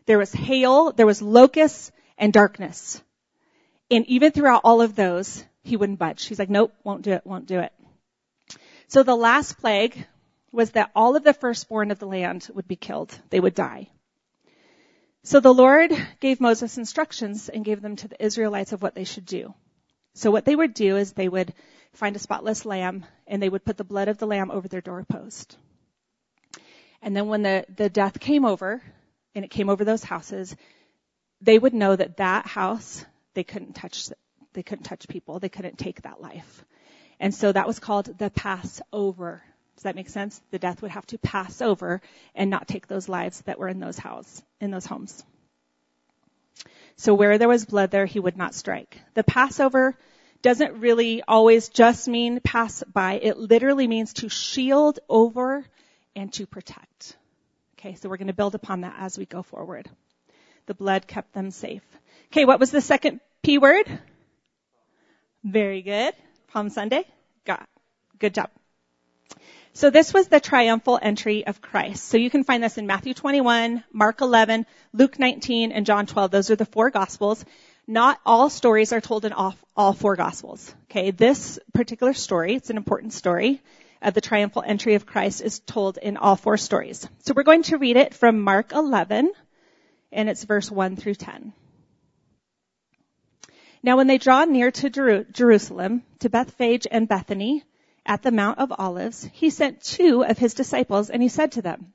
There 0.05 0.19
was 0.19 0.31
hail, 0.31 0.91
there 0.91 1.07
was 1.07 1.19
locusts, 1.19 1.91
and 2.15 2.31
darkness. 2.31 3.01
And 3.89 4.05
even 4.05 4.31
throughout 4.33 4.61
all 4.63 4.83
of 4.83 4.95
those, 4.95 5.43
he 5.63 5.77
wouldn't 5.77 5.97
budge. 5.97 6.25
He's 6.25 6.37
like, 6.37 6.51
nope, 6.51 6.75
won't 6.83 7.01
do 7.01 7.13
it, 7.13 7.25
won't 7.25 7.47
do 7.47 7.57
it. 7.57 7.73
So 8.87 9.01
the 9.01 9.15
last 9.15 9.57
plague 9.57 10.05
was 10.51 10.69
that 10.73 10.91
all 10.95 11.15
of 11.15 11.23
the 11.23 11.33
firstborn 11.33 11.89
of 11.89 11.97
the 11.97 12.05
land 12.05 12.47
would 12.53 12.67
be 12.67 12.75
killed. 12.75 13.19
They 13.31 13.39
would 13.39 13.55
die. 13.55 13.89
So 15.23 15.39
the 15.39 15.55
Lord 15.55 15.91
gave 16.19 16.39
Moses 16.39 16.77
instructions 16.77 17.49
and 17.49 17.65
gave 17.65 17.81
them 17.81 17.95
to 17.95 18.07
the 18.07 18.23
Israelites 18.23 18.73
of 18.73 18.83
what 18.83 18.93
they 18.93 19.05
should 19.05 19.25
do. 19.25 19.55
So 20.13 20.29
what 20.29 20.45
they 20.45 20.55
would 20.55 20.75
do 20.75 20.97
is 20.97 21.13
they 21.13 21.29
would 21.29 21.51
find 21.93 22.15
a 22.15 22.19
spotless 22.19 22.63
lamb 22.63 23.05
and 23.27 23.41
they 23.41 23.49
would 23.49 23.65
put 23.65 23.77
the 23.77 23.83
blood 23.83 24.07
of 24.07 24.17
the 24.17 24.27
lamb 24.27 24.51
over 24.51 24.67
their 24.67 24.81
doorpost. 24.81 25.57
And 27.01 27.15
then 27.15 27.27
when 27.27 27.43
the, 27.43 27.65
the 27.75 27.89
death 27.89 28.19
came 28.19 28.45
over, 28.45 28.81
and 29.35 29.43
it 29.43 29.51
came 29.51 29.69
over 29.69 29.83
those 29.83 30.03
houses, 30.03 30.55
they 31.41 31.57
would 31.57 31.73
know 31.73 31.95
that 31.95 32.17
that 32.17 32.45
house, 32.45 33.05
they 33.33 33.43
couldn't 33.43 33.73
touch, 33.73 34.09
they 34.53 34.63
couldn't 34.63 34.85
touch 34.85 35.07
people. 35.07 35.39
They 35.39 35.49
couldn't 35.49 35.77
take 35.77 36.03
that 36.03 36.21
life. 36.21 36.65
And 37.19 37.33
so 37.33 37.51
that 37.51 37.67
was 37.67 37.79
called 37.79 38.17
the 38.17 38.29
Passover. 38.29 39.43
Does 39.75 39.83
that 39.83 39.95
make 39.95 40.09
sense? 40.09 40.41
The 40.51 40.59
death 40.59 40.81
would 40.81 40.91
have 40.91 41.05
to 41.07 41.17
pass 41.17 41.61
over 41.61 42.01
and 42.35 42.49
not 42.49 42.67
take 42.67 42.87
those 42.87 43.09
lives 43.09 43.41
that 43.41 43.59
were 43.59 43.67
in 43.67 43.79
those 43.79 43.97
house, 43.97 44.41
in 44.61 44.71
those 44.71 44.85
homes. 44.85 45.23
So 46.95 47.13
where 47.13 47.37
there 47.37 47.47
was 47.47 47.65
blood 47.65 47.91
there, 47.91 48.05
he 48.05 48.19
would 48.19 48.37
not 48.37 48.53
strike. 48.53 48.99
The 49.15 49.23
Passover 49.23 49.97
doesn't 50.43 50.79
really 50.79 51.23
always 51.27 51.69
just 51.69 52.07
mean 52.07 52.39
pass 52.41 52.83
by. 52.83 53.13
It 53.13 53.37
literally 53.37 53.87
means 53.87 54.13
to 54.15 54.29
shield 54.29 54.99
over 55.09 55.65
and 56.15 56.31
to 56.33 56.45
protect. 56.45 57.17
Okay, 57.79 57.95
so 57.95 58.09
we're 58.09 58.17
going 58.17 58.27
to 58.27 58.33
build 58.33 58.53
upon 58.53 58.81
that 58.81 58.95
as 58.99 59.17
we 59.17 59.25
go 59.25 59.41
forward. 59.41 59.89
The 60.67 60.73
blood 60.73 61.07
kept 61.07 61.33
them 61.33 61.49
safe. 61.49 61.81
Okay, 62.27 62.45
what 62.45 62.59
was 62.59 62.71
the 62.71 62.81
second 62.81 63.21
P 63.41 63.57
word? 63.57 63.87
Very 65.43 65.81
good. 65.81 66.13
Palm 66.49 66.69
Sunday? 66.69 67.05
Got. 67.45 67.67
Good 68.19 68.33
job. 68.33 68.49
So 69.73 69.89
this 69.89 70.13
was 70.13 70.27
the 70.27 70.39
triumphal 70.39 70.99
entry 71.01 71.47
of 71.47 71.61
Christ. 71.61 72.05
So 72.05 72.17
you 72.17 72.29
can 72.29 72.43
find 72.43 72.63
this 72.63 72.77
in 72.77 72.85
Matthew 72.85 73.13
21, 73.13 73.83
Mark 73.91 74.21
11, 74.21 74.65
Luke 74.93 75.17
19, 75.17 75.71
and 75.71 75.85
John 75.85 76.05
12. 76.05 76.31
Those 76.31 76.51
are 76.51 76.55
the 76.55 76.65
four 76.65 76.91
gospels. 76.91 77.43
Not 77.87 78.19
all 78.25 78.49
stories 78.49 78.93
are 78.93 79.01
told 79.01 79.25
in 79.25 79.33
all, 79.33 79.55
all 79.75 79.93
four 79.93 80.15
gospels. 80.15 80.73
Okay, 80.85 81.11
this 81.11 81.59
particular 81.73 82.13
story, 82.13 82.55
it's 82.55 82.69
an 82.69 82.77
important 82.77 83.11
story, 83.11 83.61
of 84.01 84.13
the 84.13 84.21
triumphal 84.21 84.63
entry 84.65 84.95
of 84.95 85.05
Christ 85.05 85.41
is 85.41 85.59
told 85.59 85.97
in 85.97 86.17
all 86.17 86.35
four 86.35 86.57
stories. 86.57 87.07
So 87.19 87.33
we're 87.35 87.43
going 87.43 87.63
to 87.63 87.77
read 87.77 87.97
it 87.97 88.13
from 88.13 88.41
Mark 88.41 88.71
11, 88.71 89.31
and 90.11 90.29
it's 90.29 90.43
verse 90.43 90.71
1 90.71 90.95
through 90.95 91.15
10. 91.15 91.53
Now 93.81 93.97
when 93.97 94.07
they 94.07 94.17
draw 94.17 94.45
near 94.45 94.71
to 94.71 94.89
Jer- 94.89 95.25
Jerusalem, 95.25 96.03
to 96.19 96.29
Bethphage 96.29 96.87
and 96.89 97.07
Bethany, 97.07 97.63
at 98.05 98.21
the 98.21 98.31
Mount 98.31 98.59
of 98.59 98.73
Olives, 98.77 99.29
he 99.33 99.49
sent 99.49 99.81
two 99.81 100.23
of 100.23 100.37
his 100.37 100.53
disciples, 100.53 101.09
and 101.09 101.21
he 101.21 101.29
said 101.29 101.53
to 101.53 101.61
them, 101.61 101.93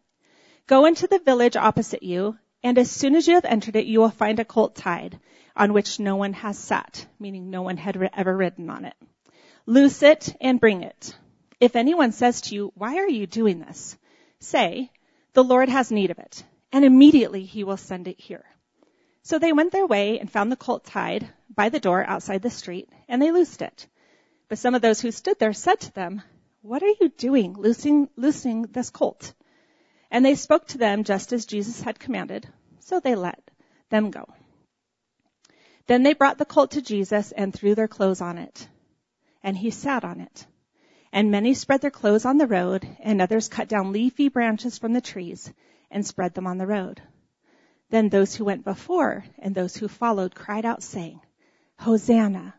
Go 0.67 0.85
into 0.85 1.07
the 1.07 1.19
village 1.19 1.57
opposite 1.57 2.03
you, 2.03 2.37
and 2.63 2.77
as 2.77 2.91
soon 2.91 3.15
as 3.15 3.27
you 3.27 3.35
have 3.35 3.45
entered 3.47 3.77
it, 3.77 3.87
you 3.87 4.01
will 4.01 4.11
find 4.11 4.39
a 4.39 4.45
colt 4.45 4.75
tied, 4.75 5.19
on 5.59 5.73
which 5.73 5.99
no 5.99 6.17
one 6.17 6.33
has 6.33 6.57
sat, 6.59 7.05
meaning 7.19 7.51
no 7.51 7.63
one 7.63 7.77
had 7.77 8.11
ever 8.15 8.37
ridden 8.37 8.71
on 8.71 8.85
it. 8.85 8.95
Loose 9.67 10.03
it 10.03 10.35
and 10.41 10.61
bring 10.61 10.83
it. 10.83 11.15
If 11.61 11.75
anyone 11.75 12.13
says 12.13 12.41
to 12.43 12.55
you, 12.55 12.73
why 12.77 12.97
are 12.99 13.09
you 13.09 13.27
doing 13.27 13.59
this? 13.59 13.99
Say, 14.39 14.91
the 15.33 15.43
Lord 15.43 15.69
has 15.69 15.91
need 15.91 16.13
of 16.13 16.19
it, 16.19 16.45
and 16.73 16.85
immediately 16.85 17.45
he 17.45 17.65
will 17.65 17.77
send 17.77 18.07
it 18.07 18.21
here. 18.21 18.45
So 19.23 19.39
they 19.39 19.53
went 19.53 19.73
their 19.73 19.87
way 19.87 20.21
and 20.21 20.31
found 20.31 20.51
the 20.51 20.57
colt 20.57 20.85
tied 20.85 21.29
by 21.55 21.69
the 21.69 21.81
door 21.81 22.05
outside 22.05 22.41
the 22.41 22.51
street, 22.51 22.89
and 23.09 23.21
they 23.21 23.33
loosed 23.33 23.61
it. 23.61 23.89
But 24.49 24.59
some 24.59 24.77
of 24.77 24.81
those 24.81 25.01
who 25.01 25.11
stood 25.11 25.39
there 25.39 25.53
said 25.53 25.81
to 25.81 25.93
them, 25.93 26.23
what 26.63 26.83
are 26.83 26.95
you 27.01 27.09
doing, 27.09 27.55
loosing, 27.55 28.09
loosing 28.17 28.63
this 28.63 28.91
colt? 28.91 29.35
And 30.11 30.25
they 30.25 30.37
spoke 30.37 30.69
to 30.69 30.79
them 30.79 31.05
just 31.05 31.33
as 31.33 31.47
Jesus 31.47 31.81
had 31.83 31.99
commanded, 31.99 32.49
so 32.81 33.01
they 33.01 33.17
let 33.17 33.43
them 33.91 34.11
go. 34.11 34.25
Then 35.89 36.03
they 36.03 36.13
brought 36.13 36.37
the 36.37 36.45
colt 36.45 36.73
to 36.73 36.83
Jesus 36.83 37.33
and 37.33 37.53
threw 37.53 37.75
their 37.75 37.89
clothes 37.89 38.21
on 38.21 38.37
it, 38.37 38.69
and 39.43 39.57
he 39.57 39.71
sat 39.71 40.05
on 40.05 40.21
it. 40.21 40.47
And 41.13 41.31
many 41.31 41.55
spread 41.55 41.81
their 41.81 41.91
clothes 41.91 42.27
on 42.27 42.37
the 42.37 42.47
road, 42.47 42.87
and 43.01 43.23
others 43.23 43.49
cut 43.49 43.69
down 43.69 43.93
leafy 43.93 44.29
branches 44.29 44.77
from 44.77 44.93
the 44.93 45.01
trees 45.01 45.51
and 45.91 46.07
spread 46.07 46.35
them 46.35 46.47
on 46.47 46.59
the 46.59 46.67
road. 46.67 47.01
Then 47.89 48.11
those 48.11 48.35
who 48.35 48.45
went 48.45 48.65
before 48.65 49.25
and 49.39 49.55
those 49.55 49.75
who 49.75 49.89
followed 49.89 50.35
cried 50.35 50.67
out 50.67 50.83
saying, 50.83 51.21
Hosanna! 51.79 52.55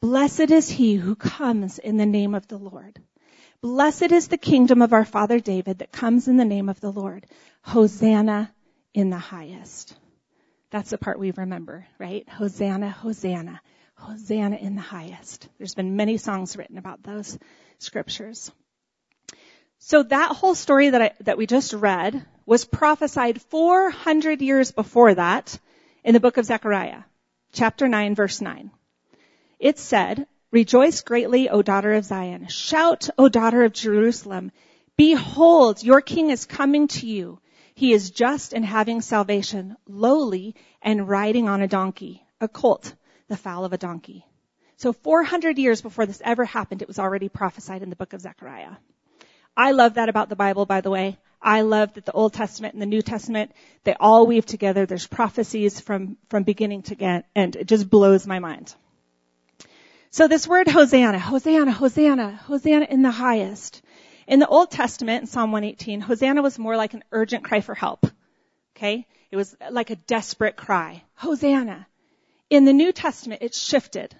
Blessed 0.00 0.50
is 0.50 0.70
he 0.70 0.94
who 0.94 1.14
comes 1.14 1.78
in 1.78 1.98
the 1.98 2.06
name 2.06 2.34
of 2.34 2.48
the 2.48 2.56
Lord. 2.56 2.98
Blessed 3.60 4.10
is 4.10 4.28
the 4.28 4.38
kingdom 4.38 4.80
of 4.80 4.94
our 4.94 5.04
father 5.04 5.38
David 5.38 5.80
that 5.80 5.92
comes 5.92 6.28
in 6.28 6.38
the 6.38 6.46
name 6.46 6.70
of 6.70 6.80
the 6.80 6.90
Lord. 6.90 7.26
Hosanna 7.60 8.50
in 8.94 9.10
the 9.10 9.18
highest. 9.18 9.94
That's 10.70 10.90
the 10.90 10.98
part 10.98 11.18
we 11.18 11.32
remember, 11.32 11.86
right? 11.98 12.28
Hosanna, 12.28 12.90
Hosanna, 12.90 13.60
Hosanna 13.94 14.56
in 14.56 14.76
the 14.76 14.80
highest. 14.80 15.48
There's 15.58 15.74
been 15.74 15.96
many 15.96 16.16
songs 16.16 16.56
written 16.56 16.78
about 16.78 17.02
those 17.02 17.38
scriptures. 17.78 18.52
So 19.78 20.02
that 20.04 20.36
whole 20.36 20.54
story 20.54 20.90
that 20.90 21.02
I, 21.02 21.12
that 21.20 21.38
we 21.38 21.46
just 21.46 21.72
read 21.72 22.24
was 22.46 22.64
prophesied 22.64 23.42
400 23.42 24.40
years 24.42 24.70
before 24.70 25.14
that 25.14 25.58
in 26.04 26.14
the 26.14 26.20
book 26.20 26.36
of 26.36 26.44
Zechariah, 26.44 27.02
chapter 27.52 27.88
9 27.88 28.14
verse 28.14 28.40
9. 28.40 28.70
It 29.58 29.78
said, 29.78 30.26
Rejoice 30.52 31.02
greatly, 31.02 31.48
O 31.48 31.62
daughter 31.62 31.92
of 31.94 32.04
Zion. 32.04 32.46
Shout, 32.48 33.08
O 33.18 33.28
daughter 33.28 33.64
of 33.64 33.72
Jerusalem. 33.72 34.52
Behold, 34.96 35.82
your 35.82 36.00
king 36.00 36.30
is 36.30 36.44
coming 36.44 36.88
to 36.88 37.06
you. 37.06 37.40
He 37.74 37.92
is 37.92 38.10
just 38.10 38.52
and 38.52 38.64
having 38.64 39.00
salvation, 39.00 39.76
lowly 39.86 40.54
and 40.82 41.08
riding 41.08 41.48
on 41.48 41.62
a 41.62 41.68
donkey, 41.68 42.24
a 42.40 42.48
colt, 42.48 42.94
the 43.28 43.36
foal 43.36 43.64
of 43.64 43.72
a 43.72 43.78
donkey. 43.78 44.24
So 44.76 44.92
400 44.92 45.58
years 45.58 45.82
before 45.82 46.06
this 46.06 46.22
ever 46.24 46.44
happened, 46.44 46.82
it 46.82 46.88
was 46.88 46.98
already 46.98 47.28
prophesied 47.28 47.82
in 47.82 47.90
the 47.90 47.96
book 47.96 48.12
of 48.12 48.20
Zechariah. 48.22 48.76
I 49.56 49.72
love 49.72 49.94
that 49.94 50.08
about 50.08 50.28
the 50.28 50.36
Bible, 50.36 50.64
by 50.64 50.80
the 50.80 50.90
way. 50.90 51.18
I 51.42 51.62
love 51.62 51.94
that 51.94 52.04
the 52.04 52.12
Old 52.12 52.32
Testament 52.32 52.74
and 52.74 52.82
the 52.82 52.86
New 52.86 53.02
Testament, 53.02 53.52
they 53.84 53.94
all 53.98 54.26
weave 54.26 54.46
together. 54.46 54.86
There's 54.86 55.06
prophecies 55.06 55.80
from, 55.80 56.16
from 56.28 56.42
beginning 56.42 56.82
to 56.84 57.22
end. 57.34 57.56
It 57.56 57.66
just 57.66 57.88
blows 57.88 58.26
my 58.26 58.38
mind. 58.38 58.74
So 60.10 60.28
this 60.28 60.46
word 60.46 60.68
Hosanna, 60.68 61.18
Hosanna, 61.18 61.72
Hosanna, 61.72 62.40
Hosanna 62.46 62.86
in 62.90 63.02
the 63.02 63.10
highest. 63.10 63.82
In 64.30 64.38
the 64.38 64.46
Old 64.46 64.70
Testament, 64.70 65.22
in 65.22 65.26
Psalm 65.26 65.50
118, 65.50 66.02
Hosanna 66.02 66.40
was 66.40 66.56
more 66.56 66.76
like 66.76 66.94
an 66.94 67.02
urgent 67.10 67.42
cry 67.42 67.60
for 67.60 67.74
help. 67.74 68.06
Okay? 68.76 69.04
It 69.32 69.36
was 69.36 69.56
like 69.72 69.90
a 69.90 69.96
desperate 69.96 70.54
cry. 70.54 71.02
Hosanna. 71.14 71.88
In 72.48 72.64
the 72.64 72.72
New 72.72 72.92
Testament, 72.92 73.42
it 73.42 73.56
shifted. 73.56 74.14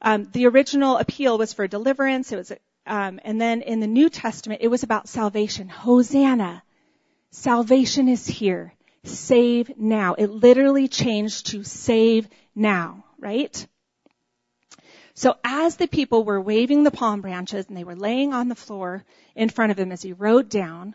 Um, 0.00 0.28
the 0.30 0.46
original 0.46 0.96
appeal 0.96 1.38
was 1.38 1.52
for 1.52 1.66
deliverance. 1.66 2.30
It 2.30 2.36
was, 2.36 2.52
um, 2.86 3.18
and 3.24 3.40
then 3.40 3.62
in 3.62 3.80
the 3.80 3.88
New 3.88 4.10
Testament, 4.10 4.60
it 4.62 4.68
was 4.68 4.84
about 4.84 5.08
salvation. 5.08 5.68
Hosanna. 5.68 6.62
Salvation 7.32 8.06
is 8.06 8.28
here. 8.28 8.74
Save 9.02 9.76
now. 9.76 10.14
It 10.14 10.30
literally 10.30 10.86
changed 10.86 11.46
to 11.46 11.64
save 11.64 12.28
now, 12.54 13.04
right? 13.18 13.66
So 15.16 15.34
as 15.42 15.76
the 15.76 15.88
people 15.88 16.24
were 16.24 16.40
waving 16.40 16.84
the 16.84 16.90
palm 16.90 17.22
branches 17.22 17.66
and 17.66 17.76
they 17.76 17.84
were 17.84 17.96
laying 17.96 18.34
on 18.34 18.48
the 18.48 18.54
floor 18.54 19.02
in 19.34 19.48
front 19.48 19.72
of 19.72 19.78
him 19.78 19.90
as 19.90 20.02
he 20.02 20.12
rode 20.12 20.50
down, 20.50 20.94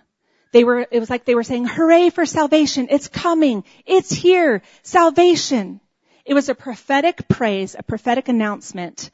they 0.54 0.64
were, 0.64 0.86
it 0.92 1.00
was 1.00 1.10
like 1.10 1.26
they 1.26 1.34
were 1.34 1.44
saying, 1.44 1.66
hooray 1.66 2.12
for 2.12 2.28
salvation. 2.28 2.88
It's 2.92 3.08
coming. 3.08 3.64
It's 3.84 4.12
here. 4.12 4.62
Salvation. 4.84 5.82
It 6.24 6.36
was 6.36 6.50
a 6.50 6.56
prophetic 6.56 7.28
praise, 7.28 7.76
a 7.78 7.82
prophetic 7.82 8.30
announcement 8.30 9.10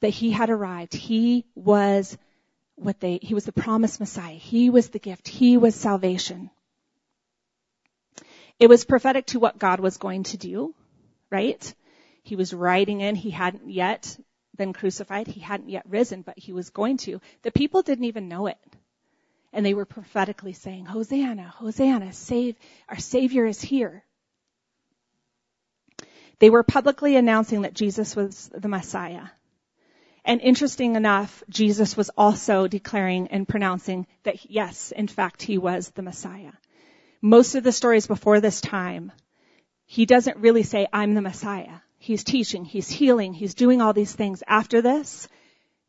that 0.00 0.08
he 0.08 0.30
had 0.30 0.48
arrived. 0.48 0.94
He 0.94 1.44
was 1.54 2.16
what 2.76 3.00
they, 3.00 3.18
he 3.20 3.34
was 3.34 3.44
the 3.44 3.52
promised 3.52 4.00
Messiah. 4.00 4.32
He 4.32 4.70
was 4.70 4.88
the 4.88 4.98
gift. 4.98 5.28
He 5.28 5.58
was 5.58 5.74
salvation. 5.74 6.48
It 8.58 8.70
was 8.70 8.86
prophetic 8.86 9.26
to 9.26 9.40
what 9.40 9.58
God 9.58 9.78
was 9.78 9.98
going 9.98 10.22
to 10.24 10.38
do, 10.38 10.74
right? 11.30 11.74
He 12.22 12.34
was 12.34 12.54
riding 12.54 13.02
in. 13.02 13.14
He 13.14 13.28
hadn't 13.28 13.68
yet 13.68 14.16
been 14.58 14.74
crucified. 14.74 15.26
He 15.26 15.40
hadn't 15.40 15.70
yet 15.70 15.88
risen, 15.88 16.20
but 16.20 16.38
he 16.38 16.52
was 16.52 16.68
going 16.68 16.98
to. 16.98 17.20
The 17.42 17.50
people 17.50 17.80
didn't 17.80 18.04
even 18.04 18.28
know 18.28 18.48
it. 18.48 18.58
And 19.52 19.64
they 19.64 19.72
were 19.72 19.86
prophetically 19.86 20.52
saying, 20.52 20.84
Hosanna, 20.84 21.48
Hosanna, 21.56 22.12
save, 22.12 22.56
our 22.88 22.98
Savior 22.98 23.46
is 23.46 23.62
here. 23.62 24.04
They 26.38 26.50
were 26.50 26.62
publicly 26.62 27.16
announcing 27.16 27.62
that 27.62 27.72
Jesus 27.72 28.14
was 28.14 28.50
the 28.54 28.68
Messiah. 28.68 29.28
And 30.24 30.42
interesting 30.42 30.94
enough, 30.94 31.42
Jesus 31.48 31.96
was 31.96 32.10
also 32.16 32.68
declaring 32.68 33.28
and 33.28 33.48
pronouncing 33.48 34.06
that 34.24 34.50
yes, 34.50 34.92
in 34.92 35.08
fact, 35.08 35.40
he 35.40 35.56
was 35.56 35.88
the 35.90 36.02
Messiah. 36.02 36.52
Most 37.22 37.54
of 37.54 37.64
the 37.64 37.72
stories 37.72 38.06
before 38.06 38.40
this 38.40 38.60
time, 38.60 39.10
he 39.86 40.04
doesn't 40.04 40.36
really 40.36 40.64
say, 40.64 40.86
I'm 40.92 41.14
the 41.14 41.22
Messiah. 41.22 41.78
He's 42.08 42.24
teaching, 42.24 42.64
he's 42.64 42.88
healing, 42.88 43.34
he's 43.34 43.52
doing 43.52 43.82
all 43.82 43.92
these 43.92 44.14
things. 44.14 44.42
After 44.48 44.80
this, 44.80 45.28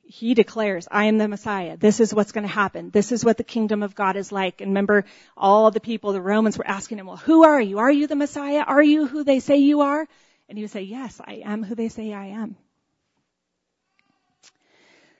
he 0.03 0.33
declares, 0.33 0.85
I 0.91 1.05
am 1.05 1.17
the 1.17 1.29
Messiah. 1.29 1.77
This 1.77 2.01
is 2.01 2.13
what's 2.13 2.33
going 2.33 2.45
to 2.45 2.53
happen. 2.53 2.89
This 2.89 3.13
is 3.13 3.23
what 3.23 3.37
the 3.37 3.45
kingdom 3.45 3.83
of 3.83 3.95
God 3.95 4.17
is 4.17 4.29
like. 4.29 4.59
And 4.59 4.71
remember, 4.71 5.05
all 5.37 5.71
the 5.71 5.79
people, 5.79 6.11
the 6.11 6.19
Romans 6.19 6.57
were 6.57 6.67
asking 6.67 6.99
him, 6.99 7.05
well, 7.05 7.15
who 7.15 7.45
are 7.45 7.61
you? 7.61 7.79
Are 7.79 7.89
you 7.89 8.05
the 8.05 8.17
Messiah? 8.17 8.65
Are 8.67 8.83
you 8.83 9.07
who 9.07 9.23
they 9.23 9.39
say 9.39 9.59
you 9.59 9.79
are? 9.79 10.05
And 10.49 10.57
he 10.57 10.63
would 10.65 10.71
say, 10.71 10.81
yes, 10.81 11.21
I 11.23 11.35
am 11.35 11.63
who 11.63 11.73
they 11.73 11.87
say 11.87 12.11
I 12.11 12.25
am. 12.25 12.57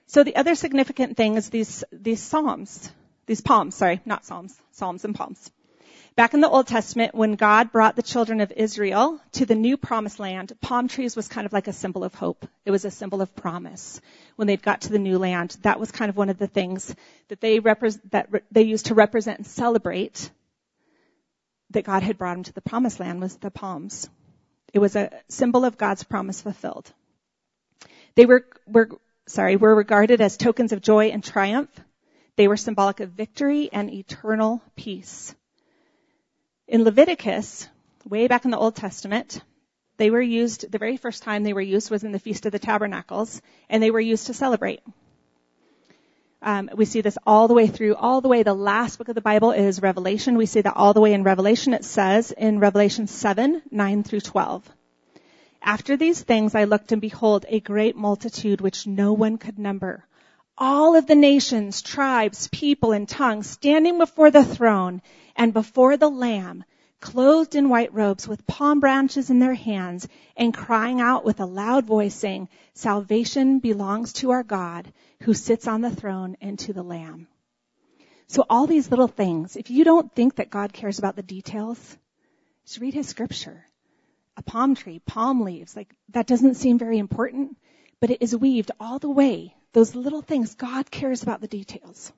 So 0.06 0.22
the 0.22 0.36
other 0.36 0.54
significant 0.54 1.16
thing 1.16 1.36
is 1.36 1.48
these, 1.48 1.82
these 1.90 2.20
psalms, 2.20 2.92
these 3.24 3.40
palms, 3.40 3.74
sorry, 3.74 4.02
not 4.04 4.26
psalms, 4.26 4.54
psalms 4.72 5.06
and 5.06 5.14
palms. 5.14 5.50
Back 6.16 6.34
in 6.34 6.40
the 6.40 6.48
Old 6.48 6.66
Testament, 6.66 7.14
when 7.14 7.34
God 7.34 7.70
brought 7.72 7.96
the 7.96 8.02
children 8.02 8.40
of 8.40 8.52
Israel 8.52 9.20
to 9.32 9.46
the 9.46 9.54
new 9.54 9.76
promised 9.76 10.18
land, 10.18 10.52
palm 10.60 10.88
trees 10.88 11.14
was 11.14 11.28
kind 11.28 11.46
of 11.46 11.52
like 11.52 11.68
a 11.68 11.72
symbol 11.72 12.04
of 12.04 12.14
hope. 12.14 12.46
It 12.64 12.72
was 12.72 12.84
a 12.84 12.90
symbol 12.90 13.22
of 13.22 13.34
promise. 13.36 14.00
When 14.36 14.46
they 14.46 14.56
got 14.56 14.82
to 14.82 14.92
the 14.92 14.98
new 14.98 15.18
land, 15.18 15.56
that 15.62 15.78
was 15.78 15.90
kind 15.92 16.08
of 16.08 16.16
one 16.16 16.28
of 16.28 16.38
the 16.38 16.48
things 16.48 16.94
that 17.28 17.40
they 17.40 17.60
repre- 17.60 18.00
that 18.10 18.30
re- 18.30 18.40
they 18.50 18.62
used 18.62 18.86
to 18.86 18.94
represent 18.94 19.38
and 19.38 19.46
celebrate 19.46 20.30
that 21.70 21.84
God 21.84 22.02
had 22.02 22.18
brought 22.18 22.34
them 22.34 22.42
to 22.44 22.52
the 22.52 22.60
promised 22.60 22.98
land 22.98 23.20
was 23.20 23.36
the 23.36 23.50
palms. 23.50 24.08
It 24.74 24.80
was 24.80 24.96
a 24.96 25.10
symbol 25.28 25.64
of 25.64 25.78
God's 25.78 26.02
promise 26.02 26.42
fulfilled. 26.42 26.92
They 28.16 28.26
were, 28.26 28.46
were, 28.66 28.88
sorry, 29.26 29.56
were 29.56 29.74
regarded 29.74 30.20
as 30.20 30.36
tokens 30.36 30.72
of 30.72 30.82
joy 30.82 31.06
and 31.06 31.22
triumph. 31.22 31.70
They 32.36 32.48
were 32.48 32.56
symbolic 32.56 33.00
of 33.00 33.10
victory 33.10 33.70
and 33.72 33.92
eternal 33.92 34.60
peace. 34.76 35.34
In 36.70 36.84
Leviticus, 36.84 37.68
way 38.08 38.28
back 38.28 38.44
in 38.44 38.52
the 38.52 38.56
Old 38.56 38.76
Testament, 38.76 39.42
they 39.96 40.08
were 40.08 40.22
used, 40.22 40.70
the 40.70 40.78
very 40.78 40.96
first 40.96 41.24
time 41.24 41.42
they 41.42 41.52
were 41.52 41.60
used 41.60 41.90
was 41.90 42.04
in 42.04 42.12
the 42.12 42.20
Feast 42.20 42.46
of 42.46 42.52
the 42.52 42.60
Tabernacles, 42.60 43.42
and 43.68 43.82
they 43.82 43.90
were 43.90 43.98
used 43.98 44.28
to 44.28 44.34
celebrate. 44.34 44.78
Um, 46.40 46.70
we 46.72 46.84
see 46.84 47.00
this 47.00 47.18
all 47.26 47.48
the 47.48 47.54
way 47.54 47.66
through, 47.66 47.96
all 47.96 48.20
the 48.20 48.28
way. 48.28 48.44
The 48.44 48.54
last 48.54 48.98
book 48.98 49.08
of 49.08 49.16
the 49.16 49.20
Bible 49.20 49.50
is 49.50 49.82
Revelation. 49.82 50.36
We 50.36 50.46
see 50.46 50.60
that 50.60 50.76
all 50.76 50.94
the 50.94 51.00
way 51.00 51.12
in 51.12 51.24
Revelation. 51.24 51.74
It 51.74 51.84
says 51.84 52.30
in 52.30 52.60
Revelation 52.60 53.08
7, 53.08 53.62
9 53.68 54.02
through 54.04 54.20
12. 54.20 54.70
After 55.60 55.96
these 55.96 56.22
things 56.22 56.54
I 56.54 56.64
looked 56.64 56.92
and 56.92 57.00
behold 57.00 57.46
a 57.48 57.58
great 57.58 57.96
multitude 57.96 58.60
which 58.60 58.86
no 58.86 59.12
one 59.12 59.38
could 59.38 59.58
number. 59.58 60.06
All 60.56 60.94
of 60.94 61.08
the 61.08 61.16
nations, 61.16 61.82
tribes, 61.82 62.46
people, 62.46 62.92
and 62.92 63.08
tongues 63.08 63.50
standing 63.50 63.98
before 63.98 64.30
the 64.30 64.44
throne 64.44 65.02
and 65.40 65.54
before 65.54 65.96
the 65.96 66.10
Lamb, 66.10 66.64
clothed 67.00 67.54
in 67.54 67.70
white 67.70 67.94
robes 67.94 68.28
with 68.28 68.46
palm 68.46 68.78
branches 68.78 69.30
in 69.30 69.38
their 69.38 69.54
hands 69.54 70.06
and 70.36 70.52
crying 70.52 71.00
out 71.00 71.24
with 71.24 71.40
a 71.40 71.46
loud 71.46 71.86
voice 71.86 72.14
saying, 72.14 72.46
salvation 72.74 73.58
belongs 73.58 74.12
to 74.12 74.32
our 74.32 74.42
God 74.42 74.92
who 75.22 75.32
sits 75.32 75.66
on 75.66 75.80
the 75.80 75.96
throne 75.96 76.36
and 76.42 76.58
to 76.58 76.74
the 76.74 76.82
Lamb. 76.82 77.26
So 78.26 78.44
all 78.50 78.66
these 78.66 78.90
little 78.90 79.08
things, 79.08 79.56
if 79.56 79.70
you 79.70 79.82
don't 79.82 80.14
think 80.14 80.34
that 80.34 80.50
God 80.50 80.74
cares 80.74 80.98
about 80.98 81.16
the 81.16 81.22
details, 81.22 81.96
just 82.66 82.78
read 82.78 82.92
his 82.92 83.08
scripture. 83.08 83.64
A 84.36 84.42
palm 84.42 84.74
tree, 84.74 85.00
palm 85.06 85.40
leaves, 85.40 85.74
like 85.74 85.94
that 86.10 86.26
doesn't 86.26 86.56
seem 86.56 86.78
very 86.78 86.98
important, 86.98 87.56
but 87.98 88.10
it 88.10 88.20
is 88.20 88.36
weaved 88.36 88.72
all 88.78 88.98
the 88.98 89.08
way. 89.08 89.54
Those 89.72 89.94
little 89.94 90.20
things, 90.20 90.54
God 90.54 90.90
cares 90.90 91.22
about 91.22 91.40
the 91.40 91.48
details. 91.48 92.12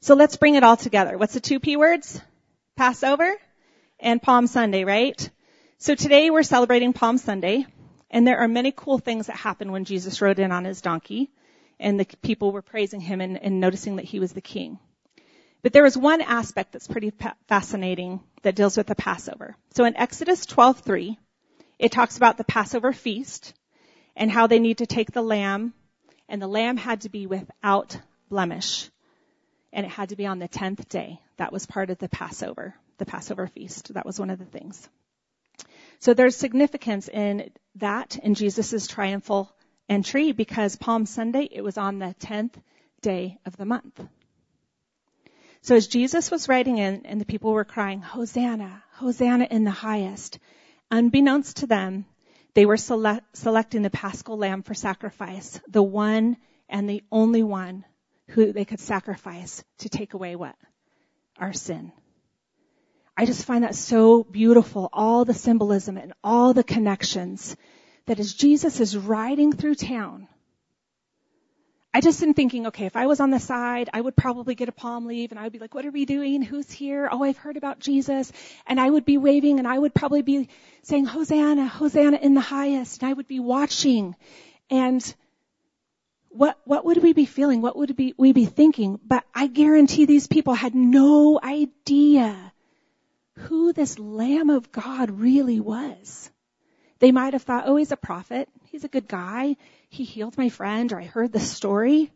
So 0.00 0.14
let's 0.14 0.36
bring 0.36 0.54
it 0.54 0.62
all 0.62 0.76
together. 0.76 1.18
What's 1.18 1.34
the 1.34 1.40
two 1.40 1.60
P 1.60 1.76
words? 1.76 2.20
Passover 2.76 3.34
and 3.98 4.22
Palm 4.22 4.46
Sunday, 4.46 4.84
right? 4.84 5.30
So 5.78 5.94
today 5.94 6.30
we're 6.30 6.42
celebrating 6.42 6.92
Palm 6.92 7.18
Sunday, 7.18 7.66
and 8.10 8.26
there 8.26 8.38
are 8.38 8.48
many 8.48 8.72
cool 8.74 8.98
things 8.98 9.26
that 9.26 9.36
happen 9.36 9.72
when 9.72 9.84
Jesus 9.84 10.20
rode 10.20 10.38
in 10.38 10.52
on 10.52 10.64
his 10.64 10.80
donkey 10.80 11.30
and 11.80 11.98
the 11.98 12.06
people 12.22 12.52
were 12.52 12.62
praising 12.62 13.00
him 13.00 13.20
and, 13.20 13.42
and 13.42 13.60
noticing 13.60 13.96
that 13.96 14.04
he 14.04 14.20
was 14.20 14.32
the 14.32 14.40
king. 14.40 14.78
But 15.62 15.72
there 15.72 15.86
is 15.86 15.96
one 15.96 16.20
aspect 16.20 16.72
that's 16.72 16.88
pretty 16.88 17.10
pa- 17.10 17.34
fascinating 17.48 18.20
that 18.42 18.54
deals 18.54 18.76
with 18.76 18.86
the 18.86 18.94
Passover. 18.94 19.56
So 19.74 19.84
in 19.84 19.96
Exodus 19.96 20.46
12:3, 20.46 21.16
it 21.78 21.92
talks 21.92 22.16
about 22.16 22.36
the 22.36 22.44
Passover 22.44 22.92
feast 22.92 23.54
and 24.16 24.30
how 24.30 24.46
they 24.46 24.58
need 24.58 24.78
to 24.78 24.86
take 24.86 25.12
the 25.12 25.22
lamb, 25.22 25.74
and 26.28 26.40
the 26.40 26.48
lamb 26.48 26.76
had 26.76 27.02
to 27.02 27.08
be 27.08 27.26
without 27.26 27.98
blemish, 28.28 28.90
and 29.72 29.86
it 29.86 29.90
had 29.90 30.10
to 30.10 30.16
be 30.16 30.26
on 30.26 30.38
the 30.38 30.48
tenth 30.48 30.88
day. 30.88 31.20
That 31.36 31.52
was 31.52 31.66
part 31.66 31.90
of 31.90 31.98
the 31.98 32.08
Passover, 32.08 32.74
the 32.98 33.06
Passover 33.06 33.46
feast. 33.46 33.94
That 33.94 34.06
was 34.06 34.18
one 34.18 34.30
of 34.30 34.38
the 34.38 34.44
things. 34.44 34.88
So 36.00 36.14
there's 36.14 36.36
significance 36.36 37.08
in 37.08 37.50
that 37.76 38.16
in 38.16 38.34
Jesus' 38.34 38.86
triumphal 38.86 39.52
entry 39.88 40.32
because 40.32 40.76
Palm 40.76 41.06
Sunday, 41.06 41.48
it 41.50 41.62
was 41.62 41.78
on 41.78 41.98
the 41.98 42.14
10th 42.20 42.54
day 43.00 43.38
of 43.46 43.56
the 43.56 43.64
month. 43.64 44.00
So 45.60 45.74
as 45.74 45.88
Jesus 45.88 46.30
was 46.30 46.48
riding 46.48 46.78
in 46.78 47.04
and 47.04 47.20
the 47.20 47.26
people 47.26 47.52
were 47.52 47.64
crying, 47.64 48.00
Hosanna, 48.00 48.82
Hosanna 48.92 49.48
in 49.50 49.64
the 49.64 49.72
highest, 49.72 50.38
unbeknownst 50.90 51.58
to 51.58 51.66
them, 51.66 52.06
they 52.54 52.64
were 52.64 52.76
selecting 52.76 53.82
the 53.82 53.90
paschal 53.90 54.38
lamb 54.38 54.62
for 54.62 54.74
sacrifice, 54.74 55.60
the 55.68 55.82
one 55.82 56.36
and 56.68 56.88
the 56.88 57.02
only 57.10 57.42
one 57.42 57.84
who 58.28 58.52
they 58.52 58.64
could 58.64 58.80
sacrifice 58.80 59.64
to 59.78 59.88
take 59.88 60.14
away 60.14 60.36
what? 60.36 60.56
Our 61.38 61.52
sin. 61.52 61.92
I 63.16 63.26
just 63.26 63.44
find 63.44 63.64
that 63.64 63.74
so 63.74 64.22
beautiful, 64.22 64.88
all 64.92 65.24
the 65.24 65.34
symbolism 65.34 65.96
and 65.96 66.12
all 66.22 66.54
the 66.54 66.62
connections 66.62 67.56
that 68.06 68.20
as 68.20 68.32
Jesus 68.32 68.80
is 68.80 68.96
riding 68.96 69.52
through 69.52 69.74
town, 69.74 70.28
I 71.92 72.00
just 72.00 72.22
am 72.22 72.34
thinking, 72.34 72.68
okay, 72.68 72.86
if 72.86 72.96
I 72.96 73.06
was 73.06 73.18
on 73.18 73.30
the 73.30 73.40
side, 73.40 73.90
I 73.92 74.00
would 74.00 74.14
probably 74.14 74.54
get 74.54 74.68
a 74.68 74.72
palm 74.72 75.06
leaf 75.06 75.30
and 75.30 75.40
I 75.40 75.44
would 75.44 75.52
be 75.52 75.58
like, 75.58 75.74
what 75.74 75.86
are 75.86 75.90
we 75.90 76.04
doing? 76.04 76.42
Who's 76.42 76.70
here? 76.70 77.08
Oh, 77.10 77.24
I've 77.24 77.38
heard 77.38 77.56
about 77.56 77.80
Jesus. 77.80 78.30
And 78.66 78.78
I 78.78 78.88
would 78.88 79.04
be 79.04 79.18
waving 79.18 79.58
and 79.58 79.66
I 79.66 79.78
would 79.78 79.94
probably 79.94 80.22
be 80.22 80.48
saying, 80.82 81.06
Hosanna, 81.06 81.66
Hosanna 81.66 82.18
in 82.18 82.34
the 82.34 82.40
highest. 82.40 83.02
And 83.02 83.10
I 83.10 83.14
would 83.14 83.26
be 83.26 83.40
watching. 83.40 84.14
And 84.70 85.02
what, 86.38 86.56
what 86.64 86.84
would 86.84 87.02
we 87.02 87.12
be 87.12 87.26
feeling? 87.26 87.62
What 87.62 87.76
would 87.76 87.98
we, 87.98 88.14
we 88.16 88.32
be 88.32 88.44
thinking? 88.44 89.00
But 89.04 89.24
I 89.34 89.48
guarantee 89.48 90.04
these 90.04 90.28
people 90.28 90.54
had 90.54 90.72
no 90.72 91.40
idea 91.42 92.52
who 93.38 93.72
this 93.72 93.98
Lamb 93.98 94.48
of 94.48 94.70
God 94.70 95.10
really 95.10 95.58
was. 95.58 96.30
They 97.00 97.10
might 97.10 97.32
have 97.32 97.42
thought, 97.42 97.64
oh, 97.66 97.74
he's 97.74 97.90
a 97.90 97.96
prophet. 97.96 98.48
He's 98.66 98.84
a 98.84 98.88
good 98.88 99.08
guy. 99.08 99.56
He 99.88 100.04
healed 100.04 100.38
my 100.38 100.48
friend 100.48 100.92
or 100.92 101.00
I 101.00 101.04
heard 101.04 101.32
the 101.32 101.40
story. 101.40 102.12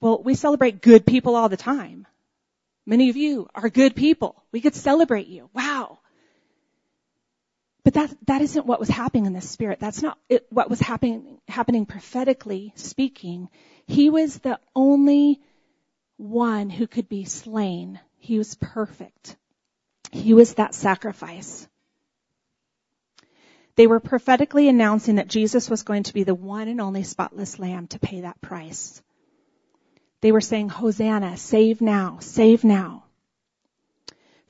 Well, 0.00 0.22
we 0.22 0.34
celebrate 0.34 0.80
good 0.80 1.04
people 1.04 1.34
all 1.34 1.48
the 1.48 1.56
time. 1.56 2.06
Many 2.86 3.10
of 3.10 3.16
you 3.16 3.48
are 3.56 3.68
good 3.70 3.96
people. 3.96 4.40
We 4.52 4.60
could 4.60 4.76
celebrate 4.76 5.26
you. 5.26 5.50
Wow. 5.52 5.98
But 7.82 7.94
that, 7.94 8.14
that 8.26 8.42
isn't 8.42 8.66
what 8.66 8.80
was 8.80 8.88
happening 8.88 9.26
in 9.26 9.32
the 9.32 9.40
spirit. 9.40 9.80
That's 9.80 10.02
not 10.02 10.18
it, 10.28 10.46
what 10.50 10.68
was 10.68 10.80
happening, 10.80 11.38
happening 11.48 11.86
prophetically 11.86 12.72
speaking. 12.76 13.48
He 13.86 14.10
was 14.10 14.38
the 14.38 14.58
only 14.76 15.40
one 16.16 16.68
who 16.68 16.86
could 16.86 17.08
be 17.08 17.24
slain. 17.24 17.98
He 18.18 18.36
was 18.36 18.54
perfect. 18.54 19.36
He 20.12 20.34
was 20.34 20.54
that 20.54 20.74
sacrifice. 20.74 21.66
They 23.76 23.86
were 23.86 24.00
prophetically 24.00 24.68
announcing 24.68 25.14
that 25.14 25.28
Jesus 25.28 25.70
was 25.70 25.84
going 25.84 26.02
to 26.02 26.12
be 26.12 26.24
the 26.24 26.34
one 26.34 26.68
and 26.68 26.82
only 26.82 27.02
spotless 27.02 27.58
lamb 27.58 27.86
to 27.88 27.98
pay 27.98 28.22
that 28.22 28.40
price. 28.42 29.00
They 30.20 30.32
were 30.32 30.42
saying, 30.42 30.68
Hosanna, 30.68 31.38
save 31.38 31.80
now, 31.80 32.18
save 32.20 32.62
now. 32.62 33.04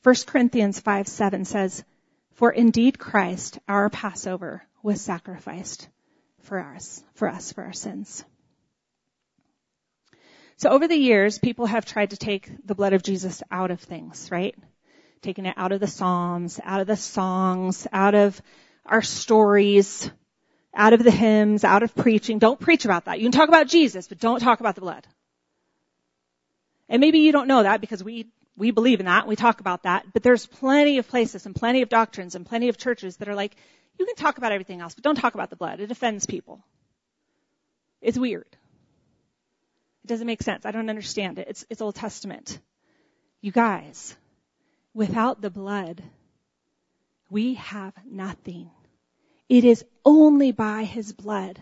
1 0.02 0.14
Corinthians 0.26 0.80
5 0.80 1.06
7 1.06 1.44
says, 1.44 1.84
For 2.40 2.50
indeed 2.50 2.98
Christ, 2.98 3.58
our 3.68 3.90
Passover, 3.90 4.62
was 4.82 5.02
sacrificed 5.02 5.86
for 6.40 6.58
us, 6.58 7.04
for 7.12 7.28
us, 7.28 7.52
for 7.52 7.62
our 7.62 7.74
sins. 7.74 8.24
So 10.56 10.70
over 10.70 10.88
the 10.88 10.96
years, 10.96 11.38
people 11.38 11.66
have 11.66 11.84
tried 11.84 12.12
to 12.12 12.16
take 12.16 12.50
the 12.66 12.74
blood 12.74 12.94
of 12.94 13.02
Jesus 13.02 13.42
out 13.50 13.70
of 13.70 13.78
things, 13.78 14.30
right? 14.30 14.54
Taking 15.20 15.44
it 15.44 15.52
out 15.58 15.72
of 15.72 15.80
the 15.80 15.86
Psalms, 15.86 16.58
out 16.64 16.80
of 16.80 16.86
the 16.86 16.96
songs, 16.96 17.86
out 17.92 18.14
of 18.14 18.40
our 18.86 19.02
stories, 19.02 20.10
out 20.74 20.94
of 20.94 21.04
the 21.04 21.10
hymns, 21.10 21.62
out 21.62 21.82
of 21.82 21.94
preaching. 21.94 22.38
Don't 22.38 22.58
preach 22.58 22.86
about 22.86 23.04
that. 23.04 23.18
You 23.18 23.26
can 23.26 23.32
talk 23.32 23.50
about 23.50 23.68
Jesus, 23.68 24.08
but 24.08 24.18
don't 24.18 24.40
talk 24.40 24.60
about 24.60 24.76
the 24.76 24.80
blood. 24.80 25.06
And 26.88 27.00
maybe 27.00 27.18
you 27.18 27.32
don't 27.32 27.48
know 27.48 27.64
that 27.64 27.82
because 27.82 28.02
we, 28.02 28.28
we 28.60 28.70
believe 28.70 29.00
in 29.00 29.06
that. 29.06 29.26
We 29.26 29.36
talk 29.36 29.60
about 29.60 29.84
that. 29.84 30.12
But 30.12 30.22
there's 30.22 30.46
plenty 30.46 30.98
of 30.98 31.08
places 31.08 31.46
and 31.46 31.56
plenty 31.56 31.80
of 31.80 31.88
doctrines 31.88 32.34
and 32.34 32.44
plenty 32.44 32.68
of 32.68 32.76
churches 32.76 33.16
that 33.16 33.28
are 33.28 33.34
like, 33.34 33.56
you 33.98 34.04
can 34.04 34.14
talk 34.14 34.36
about 34.38 34.52
everything 34.52 34.80
else, 34.80 34.94
but 34.94 35.02
don't 35.02 35.16
talk 35.16 35.34
about 35.34 35.48
the 35.48 35.56
blood. 35.56 35.80
It 35.80 35.90
offends 35.90 36.26
people. 36.26 36.62
It's 38.02 38.18
weird. 38.18 38.46
It 40.04 40.08
doesn't 40.08 40.26
make 40.26 40.42
sense. 40.42 40.66
I 40.66 40.72
don't 40.72 40.90
understand 40.90 41.38
it. 41.38 41.48
It's, 41.48 41.64
it's 41.70 41.80
Old 41.80 41.94
Testament. 41.94 42.58
You 43.40 43.50
guys, 43.50 44.14
without 44.92 45.40
the 45.40 45.50
blood, 45.50 46.02
we 47.30 47.54
have 47.54 47.94
nothing. 48.04 48.70
It 49.48 49.64
is 49.64 49.84
only 50.04 50.52
by 50.52 50.84
His 50.84 51.12
blood 51.12 51.58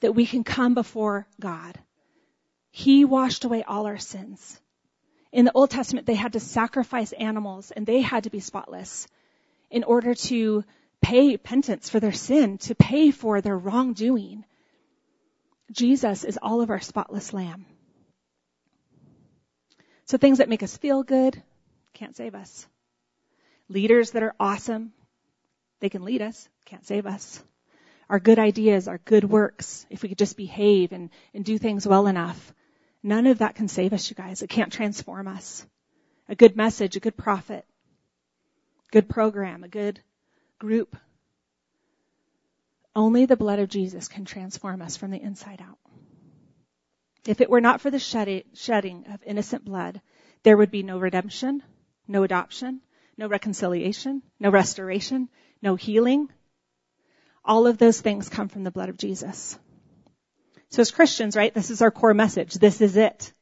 that 0.00 0.12
we 0.12 0.26
can 0.26 0.44
come 0.44 0.74
before 0.74 1.26
God. 1.40 1.78
He 2.70 3.06
washed 3.06 3.44
away 3.44 3.62
all 3.62 3.86
our 3.86 3.98
sins. 3.98 4.60
In 5.34 5.44
the 5.44 5.52
Old 5.52 5.70
Testament, 5.70 6.06
they 6.06 6.14
had 6.14 6.34
to 6.34 6.40
sacrifice 6.40 7.10
animals 7.10 7.72
and 7.72 7.84
they 7.84 8.00
had 8.00 8.22
to 8.22 8.30
be 8.30 8.38
spotless 8.38 9.08
in 9.68 9.82
order 9.82 10.14
to 10.14 10.62
pay 11.02 11.36
penance 11.36 11.90
for 11.90 11.98
their 11.98 12.12
sin, 12.12 12.58
to 12.58 12.76
pay 12.76 13.10
for 13.10 13.40
their 13.40 13.58
wrongdoing. 13.58 14.44
Jesus 15.72 16.22
is 16.22 16.38
all 16.40 16.60
of 16.60 16.70
our 16.70 16.78
spotless 16.78 17.32
lamb. 17.32 17.66
So 20.04 20.18
things 20.18 20.38
that 20.38 20.48
make 20.48 20.62
us 20.62 20.76
feel 20.76 21.02
good 21.02 21.42
can't 21.94 22.16
save 22.16 22.36
us. 22.36 22.68
Leaders 23.68 24.12
that 24.12 24.22
are 24.22 24.36
awesome, 24.38 24.92
they 25.80 25.88
can 25.88 26.04
lead 26.04 26.22
us, 26.22 26.48
can't 26.64 26.86
save 26.86 27.06
us. 27.06 27.42
Our 28.08 28.20
good 28.20 28.38
ideas, 28.38 28.86
our 28.86 28.98
good 28.98 29.24
works, 29.24 29.84
if 29.90 30.04
we 30.04 30.10
could 30.10 30.18
just 30.18 30.36
behave 30.36 30.92
and, 30.92 31.10
and 31.34 31.44
do 31.44 31.58
things 31.58 31.88
well 31.88 32.06
enough, 32.06 32.54
None 33.06 33.26
of 33.26 33.38
that 33.38 33.54
can 33.54 33.68
save 33.68 33.92
us, 33.92 34.08
you 34.08 34.16
guys. 34.16 34.40
It 34.40 34.48
can't 34.48 34.72
transform 34.72 35.28
us. 35.28 35.64
A 36.26 36.34
good 36.34 36.56
message, 36.56 36.96
a 36.96 37.00
good 37.00 37.18
prophet, 37.18 37.66
good 38.90 39.10
program, 39.10 39.62
a 39.62 39.68
good 39.68 40.00
group. 40.58 40.96
Only 42.96 43.26
the 43.26 43.36
blood 43.36 43.58
of 43.58 43.68
Jesus 43.68 44.08
can 44.08 44.24
transform 44.24 44.80
us 44.80 44.96
from 44.96 45.10
the 45.10 45.20
inside 45.20 45.60
out. 45.60 45.78
If 47.26 47.42
it 47.42 47.50
were 47.50 47.60
not 47.60 47.82
for 47.82 47.90
the 47.90 47.98
shedding 47.98 49.04
of 49.12 49.22
innocent 49.26 49.66
blood, 49.66 50.00
there 50.42 50.56
would 50.56 50.70
be 50.70 50.82
no 50.82 50.98
redemption, 50.98 51.62
no 52.08 52.22
adoption, 52.22 52.80
no 53.18 53.28
reconciliation, 53.28 54.22
no 54.40 54.48
restoration, 54.48 55.28
no 55.60 55.74
healing. 55.74 56.30
All 57.44 57.66
of 57.66 57.76
those 57.76 58.00
things 58.00 58.30
come 58.30 58.48
from 58.48 58.64
the 58.64 58.70
blood 58.70 58.88
of 58.88 58.96
Jesus. 58.96 59.58
So 60.74 60.80
as 60.80 60.90
Christians, 60.90 61.36
right, 61.36 61.54
this 61.54 61.70
is 61.70 61.82
our 61.82 61.92
core 61.92 62.14
message. 62.14 62.54
This 62.54 62.80
is 62.80 62.96
it. 62.96 63.32